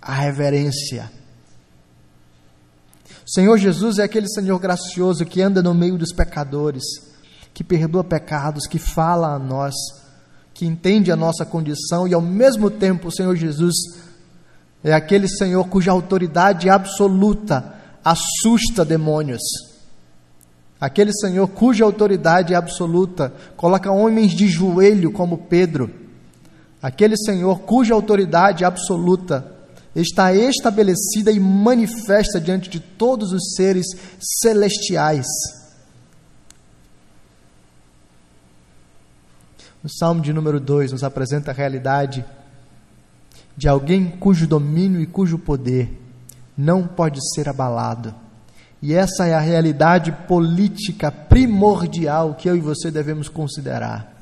a 0.00 0.12
reverência. 0.12 1.10
O 3.26 3.30
Senhor 3.30 3.56
Jesus 3.56 3.98
é 3.98 4.02
aquele 4.02 4.28
Senhor 4.28 4.58
gracioso 4.58 5.24
que 5.24 5.40
anda 5.40 5.62
no 5.62 5.72
meio 5.72 5.96
dos 5.96 6.12
pecadores, 6.12 6.84
que 7.54 7.62
perdoa 7.62 8.02
pecados, 8.02 8.66
que 8.66 8.80
fala 8.80 9.28
a 9.34 9.38
nós, 9.38 9.74
que 10.52 10.66
entende 10.66 11.12
a 11.12 11.16
nossa 11.16 11.46
condição 11.46 12.06
e 12.06 12.12
ao 12.12 12.20
mesmo 12.20 12.68
tempo 12.68 13.08
o 13.08 13.12
Senhor 13.12 13.36
Jesus 13.36 13.74
é 14.82 14.92
aquele 14.92 15.26
Senhor 15.26 15.66
cuja 15.68 15.92
autoridade 15.92 16.68
absoluta 16.68 17.74
assusta 18.04 18.84
demônios. 18.84 19.40
Aquele 20.78 21.12
Senhor 21.14 21.48
cuja 21.48 21.84
autoridade 21.84 22.54
absoluta 22.54 23.32
coloca 23.56 23.90
homens 23.90 24.32
de 24.32 24.46
joelho 24.46 25.10
como 25.10 25.38
Pedro. 25.38 25.90
Aquele 26.82 27.16
Senhor 27.16 27.60
cuja 27.60 27.94
autoridade 27.94 28.62
absoluta 28.62 29.50
está 29.96 30.34
estabelecida 30.34 31.32
e 31.32 31.40
manifesta 31.40 32.38
diante 32.38 32.68
de 32.68 32.80
todos 32.80 33.32
os 33.32 33.54
seres 33.54 33.86
celestiais. 34.42 35.24
O 39.84 39.88
Salmo 39.88 40.20
de 40.20 40.32
número 40.32 40.58
2 40.58 40.92
nos 40.92 41.04
apresenta 41.04 41.50
a 41.50 41.54
realidade 41.54 42.24
de 43.56 43.68
alguém 43.68 44.08
cujo 44.08 44.46
domínio 44.46 45.00
e 45.00 45.06
cujo 45.06 45.38
poder 45.38 46.00
não 46.56 46.86
pode 46.86 47.20
ser 47.34 47.48
abalado. 47.48 48.14
E 48.80 48.94
essa 48.94 49.26
é 49.26 49.34
a 49.34 49.40
realidade 49.40 50.10
política 50.26 51.12
primordial 51.12 52.34
que 52.34 52.48
eu 52.48 52.56
e 52.56 52.60
você 52.60 52.90
devemos 52.90 53.28
considerar. 53.28 54.12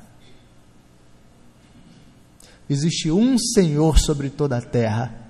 Existe 2.68 3.10
um 3.10 3.38
Senhor 3.38 3.98
sobre 3.98 4.28
toda 4.28 4.58
a 4.58 4.60
terra 4.60 5.22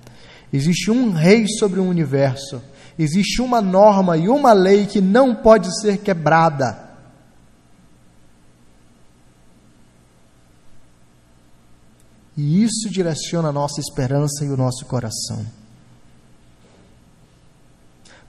Existe 0.52 0.90
um 0.90 1.12
rei 1.12 1.46
sobre 1.58 1.80
o 1.80 1.88
universo. 1.88 2.60
Existe 2.98 3.40
uma 3.40 3.62
norma 3.62 4.18
e 4.18 4.28
uma 4.28 4.52
lei 4.52 4.84
que 4.84 5.00
não 5.00 5.34
pode 5.34 5.68
ser 5.80 5.98
quebrada. 5.98 6.81
E 12.36 12.62
isso 12.62 12.90
direciona 12.90 13.48
a 13.48 13.52
nossa 13.52 13.80
esperança 13.80 14.44
e 14.44 14.48
o 14.48 14.56
nosso 14.56 14.86
coração. 14.86 15.44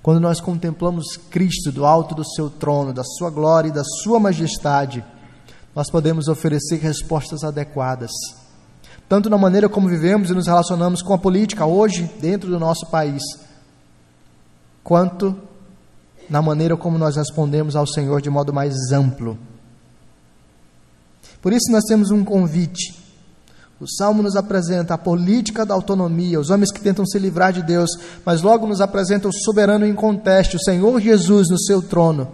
Quando 0.01 0.19
nós 0.19 0.41
contemplamos 0.41 1.15
Cristo 1.15 1.71
do 1.71 1.85
alto 1.85 2.13
do 2.13 2.25
seu 2.25 2.49
trono, 2.49 2.93
da 2.93 3.03
sua 3.03 3.29
glória 3.29 3.69
e 3.69 3.73
da 3.73 3.83
sua 3.83 4.19
majestade, 4.19 5.03
nós 5.73 5.89
podemos 5.89 6.27
oferecer 6.27 6.77
respostas 6.77 7.43
adequadas 7.43 8.11
tanto 9.13 9.29
na 9.29 9.37
maneira 9.37 9.69
como 9.69 9.87
vivemos 9.87 10.31
e 10.31 10.33
nos 10.33 10.47
relacionamos 10.47 11.03
com 11.03 11.13
a 11.13 11.17
política 11.19 11.67
hoje 11.67 12.09
dentro 12.19 12.49
do 12.49 12.59
nosso 12.59 12.87
país, 12.89 13.21
quanto 14.83 15.37
na 16.27 16.41
maneira 16.41 16.75
como 16.75 16.97
nós 16.97 17.15
respondemos 17.15 17.75
ao 17.75 17.85
Senhor 17.85 18.21
de 18.21 18.31
modo 18.31 18.51
mais 18.51 18.73
amplo. 18.91 19.37
Por 21.41 21.53
isso 21.53 21.71
nós 21.71 21.83
temos 21.83 22.09
um 22.09 22.23
convite. 22.23 23.02
O 23.83 23.87
Salmo 23.97 24.23
nos 24.23 24.37
apresenta 24.37 24.93
a 24.93 24.97
política 24.97 25.65
da 25.65 25.73
autonomia, 25.73 26.39
os 26.39 26.49
homens 26.49 26.71
que 26.71 26.79
tentam 26.79 27.05
se 27.05 27.19
livrar 27.19 27.51
de 27.51 27.61
Deus, 27.61 27.89
mas 28.25 28.41
logo 28.41 28.65
nos 28.65 28.79
apresenta 28.79 29.27
o 29.27 29.33
soberano 29.33 29.85
em 29.85 29.93
conteste, 29.93 30.55
o 30.55 30.63
Senhor 30.63 31.01
Jesus 31.01 31.49
no 31.49 31.59
seu 31.59 31.81
trono. 31.81 32.31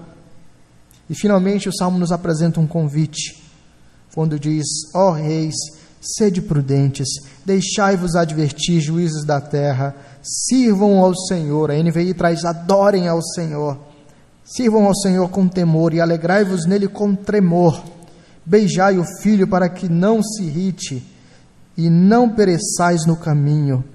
E 1.10 1.16
finalmente 1.16 1.68
o 1.68 1.76
Salmo 1.76 1.98
nos 1.98 2.12
apresenta 2.12 2.60
um 2.60 2.68
convite, 2.68 3.44
quando 4.14 4.40
diz: 4.40 4.64
Ó 4.94 5.10
oh, 5.10 5.12
reis, 5.12 5.56
sede 6.00 6.40
prudentes, 6.40 7.08
deixai-vos 7.44 8.16
advertir, 8.16 8.80
juízes 8.80 9.26
da 9.26 9.42
terra, 9.42 9.96
sirvam 10.22 11.00
ao 11.00 11.16
Senhor. 11.16 11.72
A 11.72 11.82
NVI 11.82 12.14
traz: 12.14 12.46
adorem 12.46 13.08
ao 13.08 13.24
Senhor. 13.24 13.76
Sirvam 14.46 14.86
ao 14.86 14.96
Senhor 14.96 15.28
com 15.30 15.48
temor 15.48 15.96
e 15.96 16.00
alegrai-vos 16.00 16.68
nele 16.68 16.88
com 16.88 17.16
tremor. 17.16 17.84
Beijai 18.46 19.00
o 19.00 19.06
filho 19.24 19.48
para 19.48 19.68
que 19.68 19.90
não 19.90 20.22
se 20.22 20.44
irrite 20.44 21.18
e 21.80 21.90
não 21.90 22.30
pereçais 22.30 23.06
no 23.06 23.16
caminho, 23.16 23.86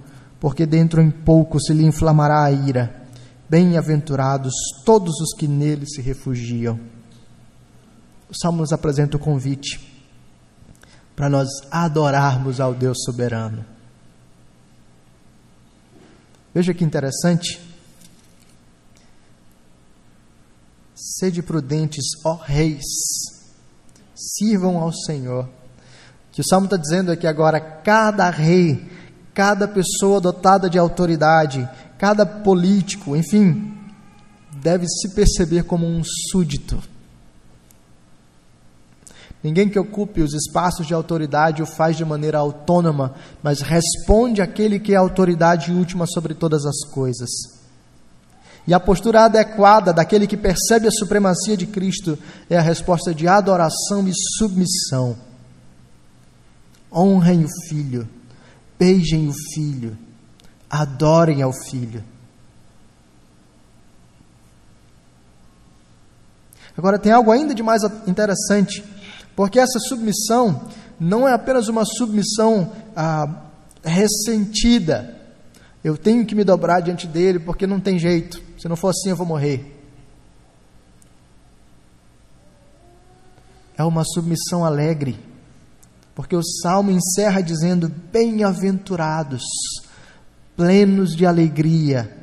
porque 0.40 0.64
dentro 0.64 1.03
em 1.03 1.11
pouco 1.11 1.61
se 1.61 1.75
lhe 1.75 1.85
inflamará 1.85 2.42
a 2.42 2.51
ira. 2.51 3.05
Bem-aventurados 3.47 4.55
todos 4.87 5.20
os 5.20 5.35
que 5.37 5.47
nele 5.47 5.85
se 5.87 6.01
refugiam. 6.01 6.81
O 8.31 8.35
Salmo 8.35 8.62
nos 8.62 8.73
apresenta 8.73 9.18
o 9.18 9.20
convite 9.20 9.79
para 11.14 11.29
nós 11.29 11.47
adorarmos 11.70 12.59
ao 12.59 12.73
Deus 12.73 13.03
soberano. 13.05 13.62
Veja 16.55 16.73
que 16.73 16.85
interessante. 16.85 17.61
Sede 20.94 21.42
prudentes, 21.42 22.07
ó 22.25 22.37
reis, 22.37 22.83
sirvam 24.14 24.79
ao 24.79 24.90
Senhor. 24.90 25.63
Que 26.35 26.40
o 26.40 26.44
Salmo 26.44 26.64
está 26.64 26.77
dizendo 26.77 27.16
que 27.16 27.29
agora 27.29 27.61
cada 27.61 28.29
rei, 28.29 28.90
cada 29.33 29.68
pessoa 29.68 30.20
dotada 30.20 30.68
de 30.68 30.77
autoridade, 30.77 31.68
cada 31.97 32.27
político, 32.27 33.14
enfim, 33.14 33.73
deve 34.61 34.85
se 34.88 35.14
perceber 35.14 35.62
como 35.62 35.87
um 35.87 36.03
súdito. 36.33 36.83
Ninguém 39.44 39.68
que 39.68 39.79
ocupe 39.79 40.23
os 40.23 40.35
espaços 40.35 40.88
de 40.88 40.92
autoridade 40.92 41.62
o 41.62 41.66
faz 41.66 41.97
de 41.97 42.05
maneira 42.05 42.38
autônoma, 42.38 43.14
mas 43.40 43.61
responde 43.61 44.42
àquele 44.42 44.81
que 44.81 44.92
é 44.92 44.97
a 44.97 45.01
autoridade 45.01 45.70
última 45.70 46.05
sobre 46.05 46.35
todas 46.35 46.66
as 46.66 46.85
coisas. 46.90 47.31
E 48.66 48.75
a 48.75 48.81
postura 48.81 49.27
adequada 49.27 49.92
daquele 49.92 50.27
que 50.27 50.37
percebe 50.37 50.88
a 50.88 50.90
supremacia 50.90 51.57
de 51.57 51.66
Cristo 51.66 52.18
é 52.51 52.57
a 52.57 52.62
resposta 52.62 53.14
de 53.14 53.29
adoração 53.29 54.09
e 54.09 54.12
submissão. 54.37 55.16
Honrem 56.94 57.44
o 57.44 57.48
Filho, 57.68 58.09
beijem 58.78 59.28
o 59.28 59.35
Filho, 59.52 59.98
adorem 60.70 61.42
ao 61.42 61.52
Filho. 61.52 62.02
Agora, 66.76 66.98
tem 66.98 67.12
algo 67.12 67.30
ainda 67.30 67.54
de 67.54 67.62
mais 67.62 67.83
interessante, 68.07 68.85
porque 69.37 69.59
essa 69.59 69.78
submissão 69.78 70.68
não 70.98 71.26
é 71.26 71.33
apenas 71.33 71.68
uma 71.68 71.85
submissão 71.85 72.72
ah, 72.96 73.42
ressentida. 73.83 75.20
Eu 75.83 75.96
tenho 75.96 76.24
que 76.24 76.35
me 76.35 76.44
dobrar 76.44 76.80
diante 76.80 77.07
dele 77.07 77.38
porque 77.38 77.66
não 77.66 77.78
tem 77.78 77.98
jeito. 77.98 78.42
Se 78.59 78.68
não 78.68 78.76
for 78.76 78.88
assim, 78.88 79.11
eu 79.11 79.16
vou 79.16 79.26
morrer. 79.26 79.72
É 83.76 83.85
uma 83.85 84.04
submissão 84.04 84.64
alegre, 84.64 85.18
porque 86.14 86.37
o 86.37 86.42
salmo 86.42 86.90
encerra 86.90 87.42
dizendo: 87.42 87.88
Bem-aventurados, 87.88 89.42
plenos 90.57 91.14
de 91.14 91.27
alegria, 91.27 92.16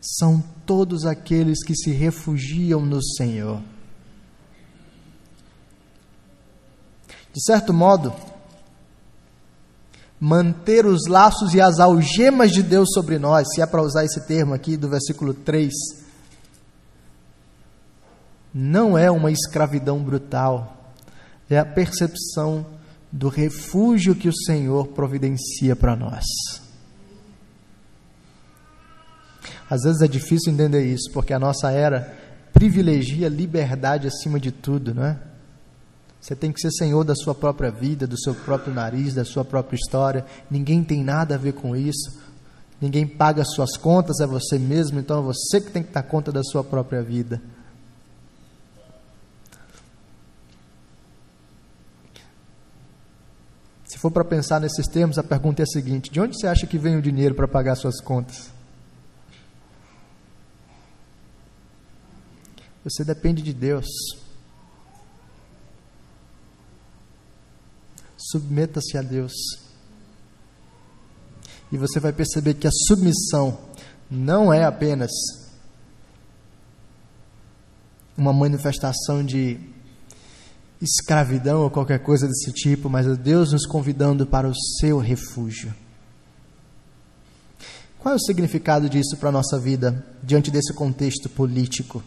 são 0.00 0.42
todos 0.66 1.06
aqueles 1.06 1.64
que 1.64 1.74
se 1.74 1.90
refugiam 1.90 2.84
no 2.84 3.02
Senhor. 3.02 3.62
De 7.32 7.44
certo 7.44 7.72
modo, 7.72 8.12
manter 10.20 10.84
os 10.84 11.06
laços 11.06 11.54
e 11.54 11.60
as 11.60 11.78
algemas 11.78 12.50
de 12.50 12.62
Deus 12.62 12.88
sobre 12.92 13.18
nós, 13.18 13.46
se 13.54 13.62
é 13.62 13.66
para 13.66 13.82
usar 13.82 14.04
esse 14.04 14.20
termo 14.26 14.54
aqui 14.54 14.76
do 14.76 14.88
versículo 14.88 15.32
3, 15.32 15.72
não 18.52 18.98
é 18.98 19.10
uma 19.10 19.30
escravidão 19.30 20.02
brutal, 20.02 20.77
é 21.48 21.58
a 21.58 21.64
percepção 21.64 22.66
do 23.10 23.28
refúgio 23.28 24.14
que 24.14 24.28
o 24.28 24.34
Senhor 24.34 24.88
providencia 24.88 25.74
para 25.74 25.96
nós. 25.96 26.24
Às 29.70 29.82
vezes 29.82 30.00
é 30.00 30.08
difícil 30.08 30.52
entender 30.52 30.84
isso, 30.84 31.10
porque 31.12 31.32
a 31.32 31.38
nossa 31.38 31.70
era 31.70 32.16
privilegia 32.52 33.28
liberdade 33.28 34.06
acima 34.06 34.40
de 34.40 34.50
tudo, 34.50 34.94
não 34.94 35.04
é? 35.04 35.18
Você 36.20 36.34
tem 36.34 36.50
que 36.50 36.60
ser 36.60 36.70
senhor 36.72 37.04
da 37.04 37.14
sua 37.14 37.34
própria 37.34 37.70
vida, 37.70 38.06
do 38.06 38.18
seu 38.18 38.34
próprio 38.34 38.74
nariz, 38.74 39.14
da 39.14 39.24
sua 39.24 39.44
própria 39.44 39.76
história. 39.76 40.24
Ninguém 40.50 40.82
tem 40.82 41.02
nada 41.04 41.36
a 41.36 41.38
ver 41.38 41.52
com 41.52 41.76
isso. 41.76 42.18
Ninguém 42.80 43.06
paga 43.06 43.42
as 43.42 43.52
suas 43.54 43.76
contas, 43.76 44.20
é 44.20 44.26
você 44.26 44.58
mesmo, 44.58 44.98
então 44.98 45.18
é 45.20 45.22
você 45.22 45.60
que 45.60 45.70
tem 45.70 45.82
que 45.82 45.92
dar 45.92 46.02
conta 46.02 46.32
da 46.32 46.42
sua 46.42 46.64
própria 46.64 47.02
vida. 47.02 47.40
Se 53.98 54.02
for 54.02 54.12
para 54.12 54.24
pensar 54.24 54.60
nesses 54.60 54.86
termos, 54.86 55.18
a 55.18 55.24
pergunta 55.24 55.60
é 55.60 55.64
a 55.64 55.66
seguinte: 55.66 56.08
de 56.08 56.20
onde 56.20 56.38
você 56.38 56.46
acha 56.46 56.68
que 56.68 56.78
vem 56.78 56.96
o 56.96 57.02
dinheiro 57.02 57.34
para 57.34 57.48
pagar 57.48 57.74
suas 57.74 58.00
contas? 58.00 58.48
Você 62.84 63.02
depende 63.02 63.42
de 63.42 63.52
Deus. 63.52 63.88
Submeta-se 68.16 68.96
a 68.96 69.02
Deus. 69.02 69.32
E 71.72 71.76
você 71.76 71.98
vai 71.98 72.12
perceber 72.12 72.54
que 72.54 72.68
a 72.68 72.72
submissão 72.86 73.58
não 74.08 74.54
é 74.54 74.62
apenas 74.62 75.10
uma 78.16 78.32
manifestação 78.32 79.24
de 79.24 79.58
escravidão 80.80 81.62
ou 81.62 81.70
qualquer 81.70 81.98
coisa 81.98 82.26
desse 82.26 82.52
tipo, 82.52 82.88
mas 82.88 83.06
é 83.06 83.14
Deus 83.14 83.52
nos 83.52 83.66
convidando 83.66 84.26
para 84.26 84.48
o 84.48 84.54
seu 84.80 84.98
refúgio. 84.98 85.74
Qual 87.98 88.12
é 88.12 88.16
o 88.16 88.20
significado 88.20 88.88
disso 88.88 89.16
para 89.16 89.28
a 89.28 89.32
nossa 89.32 89.58
vida 89.58 90.04
diante 90.22 90.50
desse 90.50 90.72
contexto 90.72 91.28
político? 91.28 92.02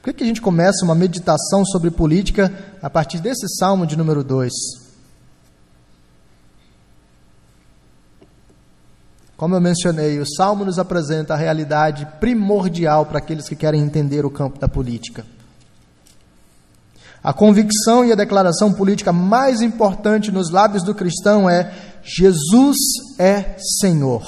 Por 0.00 0.04
que, 0.04 0.18
que 0.18 0.24
a 0.24 0.26
gente 0.26 0.40
começa 0.40 0.84
uma 0.84 0.94
meditação 0.94 1.64
sobre 1.64 1.90
política 1.90 2.76
a 2.80 2.88
partir 2.88 3.18
desse 3.18 3.48
salmo 3.58 3.86
de 3.86 3.96
número 3.96 4.22
2? 4.22 4.52
Como 9.36 9.54
eu 9.54 9.60
mencionei, 9.60 10.18
o 10.18 10.26
Salmo 10.26 10.64
nos 10.64 10.78
apresenta 10.78 11.34
a 11.34 11.36
realidade 11.36 12.08
primordial 12.18 13.04
para 13.04 13.18
aqueles 13.18 13.46
que 13.46 13.54
querem 13.54 13.82
entender 13.82 14.24
o 14.24 14.30
campo 14.30 14.58
da 14.58 14.66
política. 14.66 15.26
A 17.26 17.32
convicção 17.32 18.04
e 18.04 18.12
a 18.12 18.14
declaração 18.14 18.72
política 18.72 19.12
mais 19.12 19.60
importante 19.60 20.30
nos 20.30 20.48
lábios 20.48 20.84
do 20.84 20.94
cristão 20.94 21.50
é: 21.50 21.72
Jesus 22.00 22.76
é 23.18 23.56
Senhor. 23.80 24.22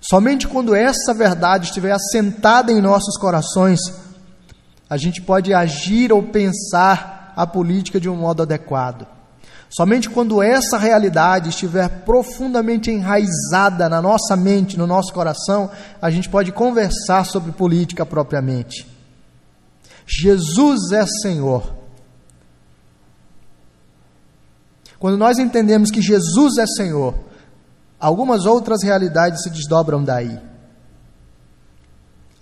Somente 0.00 0.48
quando 0.48 0.74
essa 0.74 1.14
verdade 1.14 1.66
estiver 1.66 1.92
assentada 1.92 2.72
em 2.72 2.80
nossos 2.80 3.16
corações, 3.16 3.78
a 4.90 4.96
gente 4.96 5.22
pode 5.22 5.54
agir 5.54 6.12
ou 6.12 6.20
pensar 6.20 7.32
a 7.36 7.46
política 7.46 8.00
de 8.00 8.08
um 8.08 8.16
modo 8.16 8.42
adequado. 8.42 9.06
Somente 9.70 10.10
quando 10.10 10.42
essa 10.42 10.78
realidade 10.78 11.50
estiver 11.50 11.88
profundamente 12.04 12.90
enraizada 12.90 13.88
na 13.88 14.02
nossa 14.02 14.34
mente, 14.36 14.76
no 14.76 14.84
nosso 14.84 15.12
coração, 15.12 15.70
a 16.02 16.10
gente 16.10 16.28
pode 16.28 16.50
conversar 16.50 17.24
sobre 17.24 17.52
política 17.52 18.04
propriamente. 18.04 18.95
Jesus 20.06 20.92
é 20.92 21.04
Senhor. 21.22 21.74
Quando 24.98 25.18
nós 25.18 25.38
entendemos 25.38 25.90
que 25.90 26.00
Jesus 26.00 26.56
é 26.58 26.66
Senhor, 26.66 27.14
algumas 27.98 28.46
outras 28.46 28.82
realidades 28.82 29.42
se 29.42 29.50
desdobram 29.50 30.02
daí. 30.02 30.38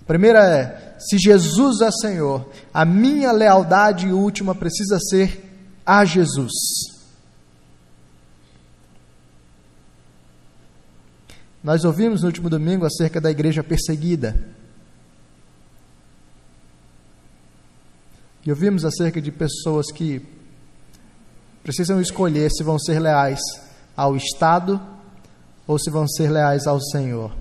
A 0.00 0.04
primeira 0.06 0.38
é: 0.40 0.96
se 0.98 1.18
Jesus 1.18 1.80
é 1.80 1.90
Senhor, 1.90 2.48
a 2.72 2.84
minha 2.84 3.32
lealdade 3.32 4.12
última 4.12 4.54
precisa 4.54 4.98
ser 5.00 5.42
a 5.84 6.04
Jesus. 6.04 6.52
Nós 11.62 11.82
ouvimos 11.82 12.20
no 12.20 12.26
último 12.26 12.50
domingo 12.50 12.84
acerca 12.84 13.18
da 13.18 13.30
igreja 13.30 13.64
perseguida. 13.64 14.38
E 18.46 18.50
ouvimos 18.50 18.84
acerca 18.84 19.20
de 19.20 19.32
pessoas 19.32 19.90
que 19.90 20.20
precisam 21.62 22.00
escolher 22.00 22.50
se 22.50 22.62
vão 22.62 22.78
ser 22.78 22.98
leais 23.00 23.40
ao 23.96 24.16
Estado 24.16 24.80
ou 25.66 25.78
se 25.78 25.90
vão 25.90 26.06
ser 26.06 26.30
leais 26.30 26.66
ao 26.66 26.78
Senhor. 26.80 27.32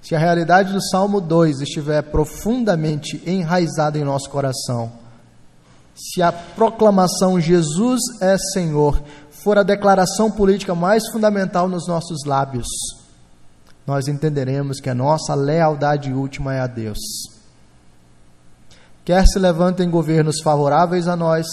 Se 0.00 0.14
a 0.14 0.18
realidade 0.18 0.72
do 0.72 0.80
Salmo 0.80 1.20
2 1.20 1.60
estiver 1.60 2.00
profundamente 2.00 3.22
enraizada 3.26 3.98
em 3.98 4.04
nosso 4.04 4.30
coração, 4.30 4.90
se 5.94 6.22
a 6.22 6.32
proclamação 6.32 7.40
Jesus 7.40 8.00
é 8.20 8.36
Senhor 8.54 9.02
for 9.30 9.58
a 9.58 9.62
declaração 9.62 10.30
política 10.30 10.74
mais 10.74 11.08
fundamental 11.10 11.68
nos 11.68 11.86
nossos 11.86 12.24
lábios, 12.24 12.66
nós 13.86 14.08
entenderemos 14.08 14.80
que 14.80 14.88
a 14.88 14.94
nossa 14.94 15.34
lealdade 15.34 16.12
última 16.12 16.54
é 16.54 16.60
a 16.60 16.66
Deus. 16.66 16.98
Quer 19.06 19.24
se 19.24 19.38
levantem 19.38 19.88
governos 19.88 20.40
favoráveis 20.42 21.06
a 21.06 21.14
nós, 21.14 21.46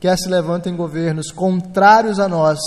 quer 0.00 0.16
se 0.16 0.26
levantem 0.26 0.74
governos 0.74 1.30
contrários 1.30 2.18
a 2.18 2.26
nós, 2.26 2.58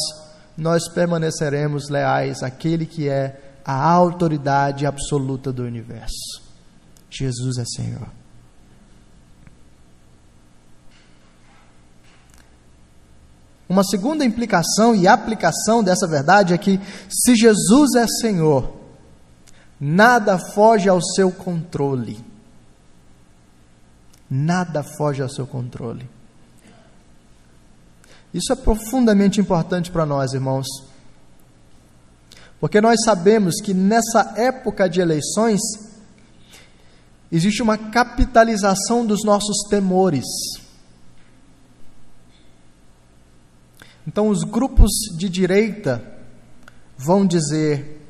nós 0.55 0.88
permaneceremos 0.88 1.89
leais 1.89 2.43
àquele 2.43 2.86
que 2.86 3.09
é 3.09 3.55
a 3.65 3.84
autoridade 3.84 4.86
absoluta 4.86 5.51
do 5.51 5.63
universo. 5.63 6.39
Jesus 7.09 7.57
é 7.57 7.65
Senhor. 7.65 8.07
Uma 13.67 13.84
segunda 13.84 14.24
implicação 14.24 14.95
e 14.95 15.07
aplicação 15.07 15.84
dessa 15.84 16.07
verdade 16.07 16.53
é 16.53 16.59
que, 16.59 16.80
se 17.09 17.36
Jesus 17.36 17.95
é 17.95 18.05
Senhor, 18.05 18.72
nada 19.80 20.38
foge 20.38 20.88
ao 20.88 21.01
seu 21.01 21.32
controle. 21.32 22.30
Nada 24.34 24.82
foge 24.82 25.21
ao 25.21 25.27
seu 25.27 25.45
controle. 25.45 26.09
Isso 28.34 28.53
é 28.53 28.55
profundamente 28.55 29.41
importante 29.41 29.91
para 29.91 30.05
nós, 30.05 30.32
irmãos. 30.32 30.65
Porque 32.57 32.79
nós 32.79 32.97
sabemos 33.03 33.55
que 33.61 33.73
nessa 33.73 34.34
época 34.38 34.88
de 34.88 35.01
eleições 35.01 35.59
existe 37.29 37.61
uma 37.61 37.77
capitalização 37.77 39.05
dos 39.05 39.25
nossos 39.25 39.67
temores. 39.69 40.23
Então, 44.07 44.29
os 44.29 44.43
grupos 44.43 44.91
de 45.17 45.27
direita 45.27 46.01
vão 46.97 47.25
dizer: 47.25 48.01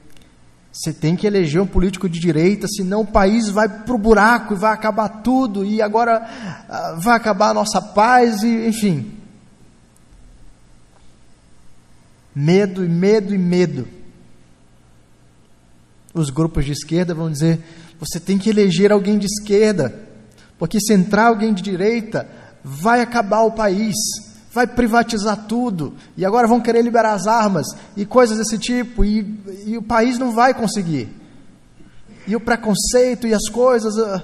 você 0.72 0.94
tem 0.94 1.18
que 1.18 1.28
eleger 1.28 1.62
um 1.62 1.68
político 1.68 2.08
de 2.08 2.20
direita, 2.20 2.66
senão 2.68 3.02
o 3.02 3.08
país 3.08 3.50
vai 3.50 3.68
para 3.68 3.94
o 3.94 3.98
buraco 3.98 4.54
e 4.54 4.58
vai 4.58 4.74
acabar 4.74 5.10
tudo, 5.22 5.66
e 5.66 5.82
agora 5.82 6.22
uh, 6.22 7.00
vai 7.02 7.18
acabar 7.18 7.50
a 7.50 7.54
nossa 7.54 7.82
paz, 7.82 8.42
e, 8.42 8.68
enfim. 8.68 9.12
Medo 12.34 12.86
e 12.86 12.88
medo 12.88 13.36
e 13.36 13.38
medo. 13.38 13.86
Os 16.14 16.30
grupos 16.30 16.64
de 16.64 16.72
esquerda 16.72 17.14
vão 17.14 17.30
dizer: 17.30 17.60
você 18.00 18.18
tem 18.18 18.38
que 18.38 18.50
eleger 18.50 18.94
alguém 18.94 19.18
de 19.18 19.26
esquerda, 19.26 19.94
porque 20.58 20.80
se 20.80 20.94
entrar 20.94 21.28
alguém 21.28 21.54
de 21.54 21.62
direita, 21.62 22.30
vai 22.64 23.02
acabar 23.02 23.42
o 23.42 23.52
país 23.52 23.96
vai 24.54 24.68
privatizar 24.68 25.46
tudo, 25.48 25.94
e 26.18 26.26
agora 26.26 26.48
vão 26.48 26.60
querer 26.60 26.82
liberar 26.82 27.14
as 27.14 27.26
armas, 27.26 27.66
e 27.96 28.06
coisas 28.06 28.38
desse 28.38 28.58
tipo, 28.58 29.04
e, 29.06 29.40
e 29.66 29.78
o 29.78 29.82
país 29.82 30.20
não 30.20 30.32
vai 30.32 30.54
conseguir. 30.54 31.10
E 32.28 32.36
o 32.36 32.40
preconceito 32.40 33.26
e 33.26 33.34
as 33.34 33.48
coisas. 33.50 33.96
Uh, 33.96 34.22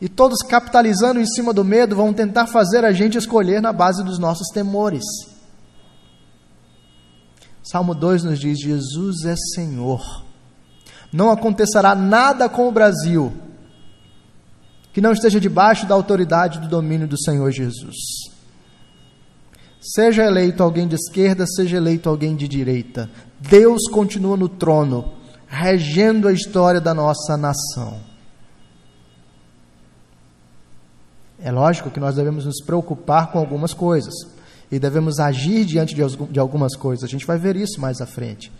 e 0.00 0.08
todos 0.08 0.38
capitalizando 0.42 1.20
em 1.20 1.26
cima 1.26 1.52
do 1.52 1.64
medo 1.64 1.96
vão 1.96 2.12
tentar 2.12 2.46
fazer 2.46 2.84
a 2.84 2.92
gente 2.92 3.18
escolher 3.18 3.60
na 3.60 3.72
base 3.72 4.02
dos 4.02 4.18
nossos 4.18 4.48
temores. 4.48 5.04
Salmo 7.62 7.94
2 7.94 8.24
nos 8.24 8.38
diz: 8.38 8.58
Jesus 8.58 9.24
é 9.24 9.34
Senhor. 9.54 10.24
Não 11.12 11.30
acontecerá 11.30 11.94
nada 11.94 12.48
com 12.48 12.68
o 12.68 12.72
Brasil 12.72 13.32
que 14.92 15.00
não 15.00 15.12
esteja 15.12 15.40
debaixo 15.40 15.86
da 15.86 15.94
autoridade 15.94 16.60
do 16.60 16.68
domínio 16.68 17.06
do 17.06 17.20
Senhor 17.20 17.50
Jesus. 17.50 17.96
Seja 19.80 20.24
eleito 20.24 20.62
alguém 20.62 20.86
de 20.86 20.94
esquerda, 20.94 21.46
seja 21.46 21.78
eleito 21.78 22.08
alguém 22.08 22.36
de 22.36 22.46
direita, 22.46 23.10
Deus 23.40 23.88
continua 23.90 24.36
no 24.36 24.48
trono, 24.48 25.14
regendo 25.48 26.28
a 26.28 26.32
história 26.32 26.80
da 26.80 26.92
nossa 26.92 27.36
nação. 27.36 27.98
É 31.42 31.50
lógico 31.50 31.90
que 31.90 31.98
nós 31.98 32.16
devemos 32.16 32.44
nos 32.44 32.62
preocupar 32.62 33.32
com 33.32 33.38
algumas 33.38 33.72
coisas 33.72 34.12
e 34.70 34.78
devemos 34.78 35.18
agir 35.18 35.64
diante 35.64 35.94
de 35.94 36.38
algumas 36.38 36.76
coisas. 36.76 37.02
A 37.02 37.08
gente 37.08 37.26
vai 37.26 37.38
ver 37.38 37.56
isso 37.56 37.80
mais 37.80 38.02
à 38.02 38.06
frente. 38.06 38.52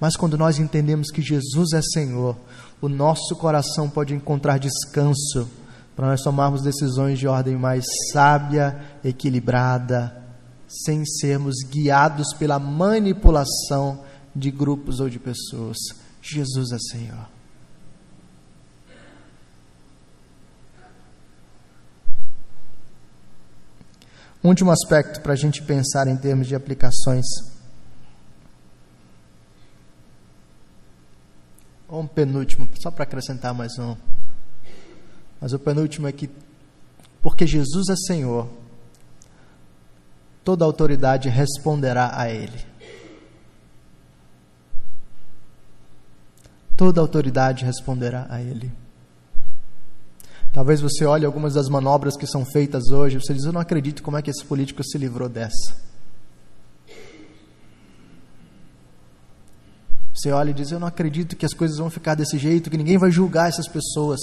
Mas 0.00 0.16
quando 0.16 0.38
nós 0.38 0.58
entendemos 0.58 1.10
que 1.10 1.20
Jesus 1.20 1.74
é 1.74 1.82
Senhor, 1.82 2.34
o 2.80 2.88
nosso 2.88 3.36
coração 3.36 3.90
pode 3.90 4.14
encontrar 4.14 4.58
descanso 4.58 5.46
para 6.00 6.08
nós 6.08 6.22
tomarmos 6.22 6.62
decisões 6.62 7.18
de 7.18 7.28
ordem 7.28 7.56
mais 7.56 7.84
sábia, 8.10 8.74
equilibrada, 9.04 10.16
sem 10.66 11.04
sermos 11.04 11.56
guiados 11.62 12.32
pela 12.38 12.58
manipulação 12.58 14.02
de 14.34 14.50
grupos 14.50 14.98
ou 14.98 15.10
de 15.10 15.18
pessoas. 15.18 15.76
Jesus 16.22 16.72
é 16.72 16.78
Senhor. 16.78 17.28
último 24.42 24.70
aspecto 24.70 25.20
para 25.20 25.34
a 25.34 25.36
gente 25.36 25.62
pensar 25.62 26.08
em 26.08 26.16
termos 26.16 26.46
de 26.46 26.54
aplicações. 26.54 27.26
Ou 31.86 32.00
um 32.00 32.06
penúltimo, 32.06 32.66
só 32.80 32.90
para 32.90 33.02
acrescentar 33.02 33.52
mais 33.52 33.78
um. 33.78 34.19
Mas 35.40 35.52
o 35.52 35.58
penúltimo 35.58 36.06
é 36.06 36.12
que, 36.12 36.28
porque 37.22 37.46
Jesus 37.46 37.88
é 37.88 37.96
Senhor, 37.96 38.48
toda 40.44 40.64
autoridade 40.64 41.28
responderá 41.28 42.12
a 42.14 42.28
Ele. 42.28 42.66
Toda 46.76 47.00
autoridade 47.00 47.64
responderá 47.64 48.26
a 48.28 48.40
Ele. 48.40 48.70
Talvez 50.52 50.80
você 50.80 51.04
olhe 51.04 51.24
algumas 51.24 51.54
das 51.54 51.68
manobras 51.68 52.16
que 52.16 52.26
são 52.26 52.44
feitas 52.44 52.90
hoje, 52.90 53.20
você 53.20 53.32
diz: 53.32 53.44
Eu 53.44 53.52
não 53.52 53.60
acredito 53.60 54.02
como 54.02 54.16
é 54.16 54.22
que 54.22 54.30
esse 54.30 54.44
político 54.44 54.82
se 54.82 54.98
livrou 54.98 55.28
dessa. 55.28 55.76
Você 60.12 60.32
olha 60.32 60.50
e 60.50 60.54
diz: 60.54 60.70
Eu 60.70 60.80
não 60.80 60.88
acredito 60.88 61.36
que 61.36 61.46
as 61.46 61.54
coisas 61.54 61.78
vão 61.78 61.88
ficar 61.88 62.14
desse 62.14 62.36
jeito, 62.36 62.68
que 62.68 62.76
ninguém 62.76 62.98
vai 62.98 63.10
julgar 63.10 63.48
essas 63.48 63.68
pessoas. 63.68 64.18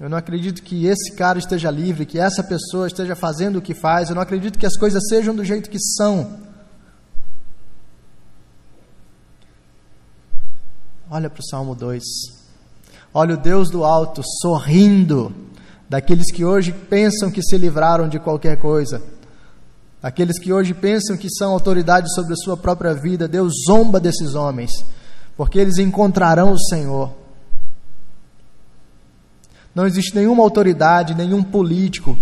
Eu 0.00 0.08
não 0.08 0.16
acredito 0.16 0.62
que 0.62 0.86
esse 0.86 1.12
cara 1.12 1.38
esteja 1.38 1.70
livre, 1.70 2.06
que 2.06 2.18
essa 2.18 2.42
pessoa 2.42 2.86
esteja 2.86 3.14
fazendo 3.14 3.56
o 3.56 3.62
que 3.62 3.74
faz. 3.74 4.08
Eu 4.08 4.14
não 4.14 4.22
acredito 4.22 4.58
que 4.58 4.64
as 4.64 4.74
coisas 4.74 5.06
sejam 5.10 5.34
do 5.34 5.44
jeito 5.44 5.68
que 5.68 5.78
são. 5.78 6.38
Olha 11.10 11.28
para 11.28 11.40
o 11.40 11.44
Salmo 11.44 11.74
2. 11.74 12.02
Olha 13.12 13.34
o 13.34 13.36
Deus 13.36 13.68
do 13.68 13.84
alto 13.84 14.22
sorrindo 14.40 15.34
daqueles 15.86 16.32
que 16.32 16.46
hoje 16.46 16.72
pensam 16.72 17.30
que 17.30 17.42
se 17.42 17.58
livraram 17.58 18.08
de 18.08 18.18
qualquer 18.18 18.56
coisa. 18.56 19.02
Aqueles 20.02 20.38
que 20.38 20.50
hoje 20.50 20.72
pensam 20.72 21.14
que 21.14 21.28
são 21.28 21.52
autoridade 21.52 22.10
sobre 22.14 22.32
a 22.32 22.36
sua 22.36 22.56
própria 22.56 22.94
vida. 22.94 23.28
Deus 23.28 23.52
zomba 23.66 24.00
desses 24.00 24.34
homens, 24.34 24.70
porque 25.36 25.58
eles 25.58 25.76
encontrarão 25.76 26.52
o 26.52 26.58
Senhor. 26.58 27.19
Não 29.74 29.86
existe 29.86 30.14
nenhuma 30.14 30.42
autoridade, 30.42 31.14
nenhum 31.14 31.42
político 31.42 32.18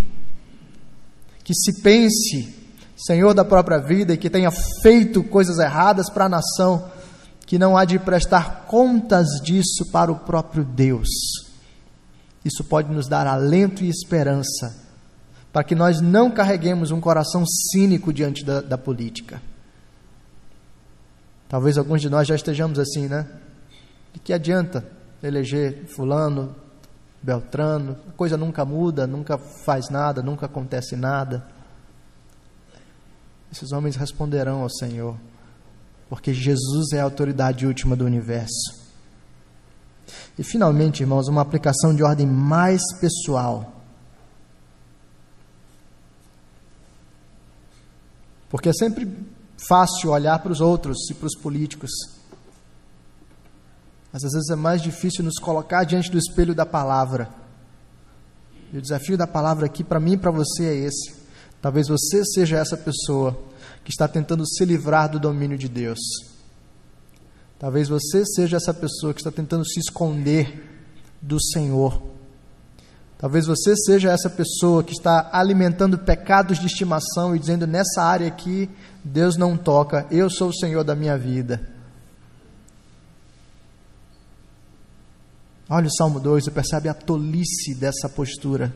que 1.43 1.55
se 1.55 1.81
pense 1.81 2.55
senhor 2.95 3.33
da 3.33 3.45
própria 3.45 3.79
vida 3.79 4.13
e 4.13 4.19
que 4.19 4.29
tenha 4.29 4.51
feito 4.83 5.23
coisas 5.23 5.59
erradas 5.59 6.11
para 6.11 6.27
a 6.27 6.29
nação, 6.29 6.91
que 7.47 7.59
não 7.59 7.77
há 7.77 7.85
de 7.85 7.99
prestar 7.99 8.67
contas 8.67 9.27
disso 9.43 9.91
para 9.91 10.13
o 10.13 10.17
próprio 10.19 10.65
Deus. 10.65 11.09
Isso 12.45 12.65
pode 12.65 12.93
nos 12.93 13.09
dar 13.09 13.27
alento 13.27 13.83
e 13.85 13.89
esperança, 13.89 14.77
para 15.53 15.65
que 15.65 15.75
nós 15.75 16.01
não 16.01 16.31
carreguemos 16.31 16.91
um 16.91 17.01
coração 17.01 17.45
cínico 17.47 18.13
diante 18.13 18.45
da, 18.45 18.61
da 18.61 18.77
política. 18.77 19.41
Talvez 21.49 21.79
alguns 21.79 22.03
de 22.03 22.11
nós 22.11 22.29
já 22.29 22.35
estejamos 22.35 22.79
assim, 22.79 23.07
né? 23.07 23.27
De 24.13 24.21
que 24.21 24.33
adianta 24.33 24.87
eleger 25.23 25.87
Fulano, 25.87 26.55
Beltrano, 27.23 27.97
a 28.09 28.13
coisa 28.13 28.37
nunca 28.37 28.65
muda, 28.65 29.07
nunca 29.07 29.37
faz 29.39 29.89
nada, 29.91 30.23
nunca 30.23 30.47
acontece 30.47 30.97
nada. 30.97 31.47
Esses 33.51 33.73
homens 33.73 33.97
responderão 33.97 34.63
ao 34.63 34.71
Senhor, 34.71 35.17
porque 36.09 36.33
Jesus 36.33 36.93
é 36.93 37.01
a 37.01 37.05
autoridade 37.05 37.67
última 37.67 37.97
do 37.97 38.05
universo. 38.05 38.79
E 40.39 40.45
finalmente, 40.45 41.03
irmãos, 41.03 41.29
uma 41.29 41.43
aplicação 41.43 41.95
de 41.95 42.03
ordem 42.03 42.27
mais 42.27 42.81
pessoal. 43.01 43.75
Porque 48.49 48.69
é 48.69 48.73
sempre 48.73 49.09
fácil 49.69 50.11
olhar 50.11 50.39
para 50.39 50.53
os 50.53 50.61
outros 50.61 51.11
e 51.11 51.15
para 51.15 51.27
os 51.27 51.37
políticos. 51.37 51.91
Mas 54.13 54.25
às 54.25 54.33
vezes 54.33 54.51
é 54.51 54.57
mais 54.57 54.81
difícil 54.83 55.25
nos 55.25 55.39
colocar 55.39 55.85
diante 55.85 56.11
do 56.11 56.19
espelho 56.19 56.55
da 56.55 56.65
palavra. 56.65 57.29
E 58.73 58.79
o 58.79 58.83
desafio 58.83 59.17
da 59.17 59.27
palavra 59.27 59.67
aqui 59.67 59.83
para 59.83 60.01
mim 60.01 60.13
e 60.13 60.17
para 60.17 60.31
você 60.31 60.65
é 60.65 60.75
esse. 60.75 61.15
Talvez 61.61 61.89
você 61.89 62.25
seja 62.25 62.59
essa 62.59 62.77
pessoa 62.77 63.39
que 63.85 63.91
está 63.91 64.07
tentando 64.07 64.47
se 64.47 64.65
livrar 64.65 65.09
do 65.09 65.19
domínio 65.19 65.59
de 65.59 65.69
Deus. 65.69 65.99
Talvez 67.59 67.89
você 67.89 68.25
seja 68.25 68.57
essa 68.57 68.73
pessoa 68.73 69.13
que 69.13 69.21
está 69.21 69.33
tentando 69.33 69.67
se 69.67 69.81
esconder 69.81 70.63
do 71.21 71.43
Senhor. 71.43 72.01
Talvez 73.19 73.47
você 73.47 73.75
seja 73.75 74.13
essa 74.13 74.31
pessoa 74.31 74.85
que 74.85 74.93
está 74.93 75.29
alimentando 75.33 75.99
pecados 75.99 76.61
de 76.61 76.67
estimação 76.67 77.35
e 77.35 77.39
dizendo: 77.39 77.67
nessa 77.67 78.03
área 78.03 78.29
aqui, 78.29 78.71
Deus 79.03 79.37
não 79.37 79.57
toca, 79.57 80.07
eu 80.09 80.31
sou 80.31 80.51
o 80.51 80.55
Senhor 80.55 80.85
da 80.85 80.95
minha 80.95 81.19
vida. 81.19 81.78
Olha 85.71 85.87
o 85.87 85.95
Salmo 85.95 86.19
2 86.19 86.47
e 86.47 86.51
percebe 86.51 86.89
a 86.89 86.95
tolice 86.95 87.75
dessa 87.75 88.09
postura. 88.09 88.75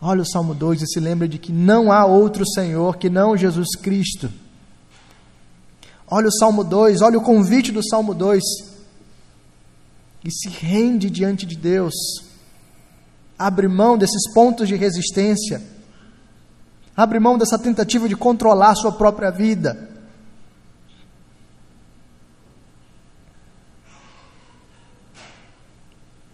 Olha 0.00 0.22
o 0.22 0.26
Salmo 0.26 0.54
2 0.54 0.82
e 0.82 0.86
se 0.86 1.00
lembra 1.00 1.26
de 1.26 1.38
que 1.38 1.50
não 1.50 1.90
há 1.90 2.04
outro 2.04 2.46
Senhor 2.46 2.98
que 2.98 3.08
não 3.08 3.36
Jesus 3.36 3.68
Cristo. 3.80 4.30
Olha 6.06 6.28
o 6.28 6.32
Salmo 6.32 6.62
2, 6.62 7.00
olha 7.00 7.18
o 7.18 7.22
convite 7.22 7.72
do 7.72 7.86
Salmo 7.86 8.14
2. 8.14 8.42
E 10.24 10.30
se 10.30 10.48
rende 10.48 11.08
diante 11.08 11.46
de 11.46 11.56
Deus. 11.56 11.94
Abre 13.38 13.68
mão 13.68 13.96
desses 13.96 14.32
pontos 14.34 14.68
de 14.68 14.76
resistência. 14.76 15.62
Abre 16.96 17.18
mão 17.18 17.38
dessa 17.38 17.58
tentativa 17.58 18.08
de 18.08 18.16
controlar 18.16 18.74
sua 18.74 18.92
própria 18.92 19.30
vida. 19.30 19.88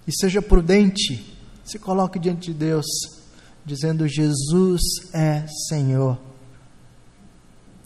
E 0.06 0.12
seja 0.12 0.42
prudente. 0.42 1.38
Se 1.64 1.78
coloque 1.78 2.18
diante 2.18 2.52
de 2.52 2.58
Deus, 2.58 2.86
dizendo: 3.64 4.06
Jesus 4.06 4.82
é 5.12 5.46
Senhor. 5.68 6.18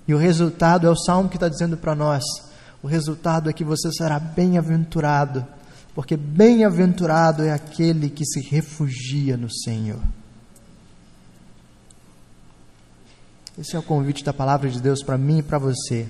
E 0.06 0.14
o 0.14 0.18
resultado 0.18 0.86
é 0.86 0.90
o 0.90 0.96
salmo 0.96 1.28
que 1.28 1.36
está 1.36 1.48
dizendo 1.48 1.76
para 1.76 1.94
nós: 1.94 2.24
o 2.82 2.86
resultado 2.86 3.50
é 3.50 3.52
que 3.52 3.64
você 3.64 3.92
será 3.92 4.18
bem-aventurado, 4.18 5.46
porque 5.94 6.16
bem-aventurado 6.16 7.42
é 7.42 7.52
aquele 7.52 8.08
que 8.08 8.24
se 8.24 8.40
refugia 8.40 9.36
no 9.36 9.50
Senhor. 9.50 10.00
Esse 13.58 13.74
é 13.74 13.78
o 13.78 13.82
convite 13.82 14.24
da 14.24 14.32
palavra 14.32 14.70
de 14.70 14.80
Deus 14.80 15.02
para 15.02 15.18
mim 15.18 15.38
e 15.38 15.42
para 15.42 15.58
você. 15.58 16.08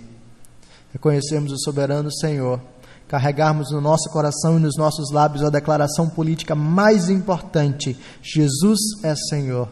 Reconhecermos 0.93 1.51
o 1.51 1.59
soberano 1.59 2.13
Senhor, 2.13 2.61
carregarmos 3.09 3.73
no 3.73 3.81
nosso 3.81 4.11
coração 4.11 4.59
e 4.59 4.61
nos 4.61 4.77
nossos 4.77 5.11
lábios 5.11 5.43
a 5.43 5.51
declaração 5.51 6.09
política 6.09 6.55
mais 6.55 7.09
importante: 7.09 7.99
Jesus 8.23 8.79
é 9.03 9.15
Senhor, 9.17 9.69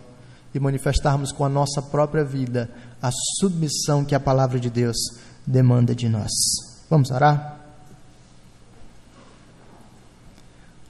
e 0.55 0.59
manifestarmos 0.59 1.31
com 1.31 1.45
a 1.45 1.49
nossa 1.49 1.83
própria 1.83 2.25
vida 2.25 2.71
a 3.01 3.11
submissão 3.39 4.05
que 4.05 4.15
a 4.15 4.21
palavra 4.21 4.59
de 4.59 4.71
Deus 4.71 4.97
demanda 5.47 5.95
de 5.95 6.09
nós. 6.09 6.31
Vamos 6.89 7.11
orar? 7.11 7.61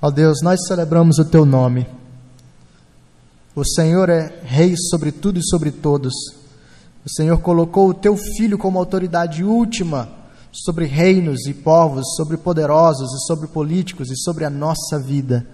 Ó 0.00 0.10
Deus, 0.10 0.40
nós 0.42 0.66
celebramos 0.66 1.18
o 1.18 1.24
teu 1.24 1.44
nome. 1.44 1.86
O 3.54 3.64
Senhor 3.64 4.08
é 4.08 4.40
rei 4.44 4.76
sobre 4.76 5.10
tudo 5.10 5.38
e 5.40 5.46
sobre 5.46 5.72
todos. 5.72 6.12
O 7.04 7.10
Senhor 7.10 7.40
colocou 7.40 7.88
o 7.88 7.94
teu 7.94 8.16
filho 8.16 8.58
como 8.58 8.78
autoridade 8.78 9.42
última 9.42 10.25
sobre 10.64 10.86
reinos 10.86 11.46
e 11.46 11.54
povos, 11.54 12.14
sobre 12.16 12.36
poderosos 12.36 13.12
e 13.12 13.26
sobre 13.26 13.46
políticos 13.46 14.10
e 14.10 14.16
sobre 14.16 14.44
a 14.44 14.50
nossa 14.50 14.98
vida. 14.98 15.46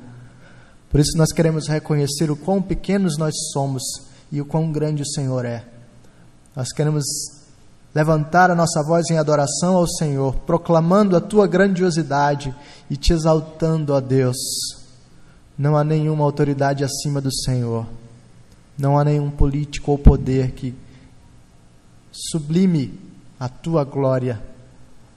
Por 0.90 1.00
isso 1.00 1.16
nós 1.16 1.32
queremos 1.32 1.68
reconhecer 1.68 2.30
o 2.30 2.36
quão 2.36 2.61
pequenos 2.61 3.16
nós 3.16 3.34
somos 3.53 3.82
e 4.30 4.40
o 4.40 4.44
quão 4.44 4.70
grande 4.70 5.03
o 5.03 5.07
Senhor 5.07 5.44
é. 5.44 5.64
Nós 6.55 6.72
queremos 6.72 7.05
levantar 7.94 8.50
a 8.50 8.55
nossa 8.55 8.82
voz 8.82 9.11
em 9.11 9.18
adoração 9.18 9.76
ao 9.76 9.86
Senhor, 9.86 10.34
proclamando 10.46 11.16
a 11.16 11.20
tua 11.20 11.46
grandiosidade 11.46 12.55
e 12.90 12.96
te 12.96 13.12
exaltando 13.12 13.94
a 13.94 14.00
Deus. 14.00 14.36
Não 15.59 15.76
há 15.76 15.84
nenhuma 15.84 16.24
autoridade 16.24 16.84
acima 16.84 17.20
do 17.20 17.32
Senhor. 17.32 17.86
Não 18.78 18.98
há 18.98 19.05
nenhum 19.05 19.30
político 19.30 19.92
ou 19.92 19.98
poder 19.98 20.53
que 20.53 20.74
sublime 22.11 22.98
a 23.38 23.48
tua 23.48 23.84
glória. 23.84 24.51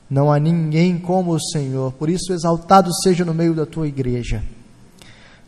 Não 0.10 0.32
há 0.32 0.40
ninguém 0.40 0.98
como 0.98 1.32
o 1.32 1.40
Senhor. 1.40 1.92
Por 1.94 2.10
isso, 2.10 2.32
exaltado 2.32 2.94
seja 3.04 3.26
no 3.26 3.34
meio 3.34 3.54
da 3.54 3.66
tua 3.66 3.88
igreja. 3.88 4.44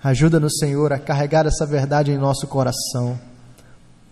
Ajuda-nos, 0.04 0.58
Senhor, 0.60 0.92
a 0.94 1.00
carregar 1.00 1.46
essa 1.46 1.66
verdade 1.66 2.12
em 2.12 2.18
nosso 2.18 2.48
coração 2.48 3.20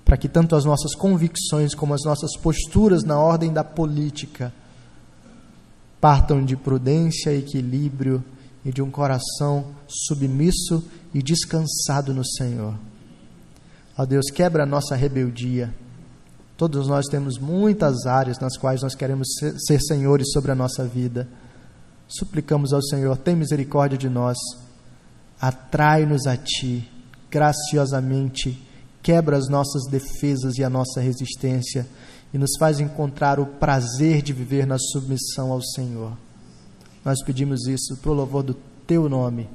para 0.05 0.15
que 0.15 0.29
tanto 0.29 0.55
as 0.55 0.63
nossas 0.63 0.93
convicções 0.93 1.73
como 1.73 1.95
as 1.95 2.03
nossas 2.05 2.37
posturas 2.37 3.03
na 3.03 3.19
ordem 3.19 3.51
da 3.51 3.63
política 3.63 4.53
partam 5.99 6.45
de 6.45 6.55
prudência, 6.55 7.35
equilíbrio 7.35 8.23
e 8.63 8.71
de 8.71 8.83
um 8.83 8.91
coração 8.91 9.65
submisso 9.87 10.87
e 11.11 11.23
descansado 11.23 12.13
no 12.13 12.23
Senhor. 12.23 12.75
Ó 13.97 14.05
Deus, 14.05 14.29
quebra 14.29 14.63
a 14.63 14.67
nossa 14.67 14.95
rebeldia. 14.95 15.73
Todos 16.57 16.87
nós 16.87 17.05
temos 17.07 17.37
muitas 17.37 18.05
áreas 18.05 18.39
nas 18.39 18.57
quais 18.57 18.81
nós 18.81 18.95
queremos 18.95 19.27
ser, 19.37 19.55
ser 19.59 19.81
senhores 19.81 20.31
sobre 20.31 20.51
a 20.51 20.55
nossa 20.55 20.85
vida. 20.85 21.27
Suplicamos 22.07 22.71
ao 22.71 22.81
Senhor, 22.81 23.17
tem 23.17 23.35
misericórdia 23.35 23.97
de 23.97 24.07
nós, 24.07 24.37
atrai-nos 25.39 26.27
a 26.27 26.37
Ti, 26.37 26.89
graciosamente 27.29 28.65
quebra 29.05 29.37
as 29.37 29.47
nossas 29.47 29.85
defesas 29.85 30.57
e 30.57 30.63
a 30.63 30.69
nossa 30.69 30.99
resistência 30.99 31.85
e 32.33 32.39
nos 32.39 32.57
faz 32.57 32.79
encontrar 32.79 33.39
o 33.39 33.45
prazer 33.45 34.23
de 34.23 34.33
viver 34.33 34.65
na 34.65 34.79
submissão 34.79 35.51
ao 35.51 35.61
Senhor. 35.61 36.17
Nós 37.03 37.23
pedimos 37.23 37.67
isso 37.67 37.95
para 37.97 38.09
o 38.09 38.15
louvor 38.15 38.41
do 38.41 38.55
Teu 38.87 39.07
nome, 39.07 39.47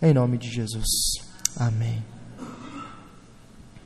em 0.00 0.14
nome 0.14 0.38
de 0.38 0.50
Jesus. 0.50 0.86
Amém. 1.58 2.15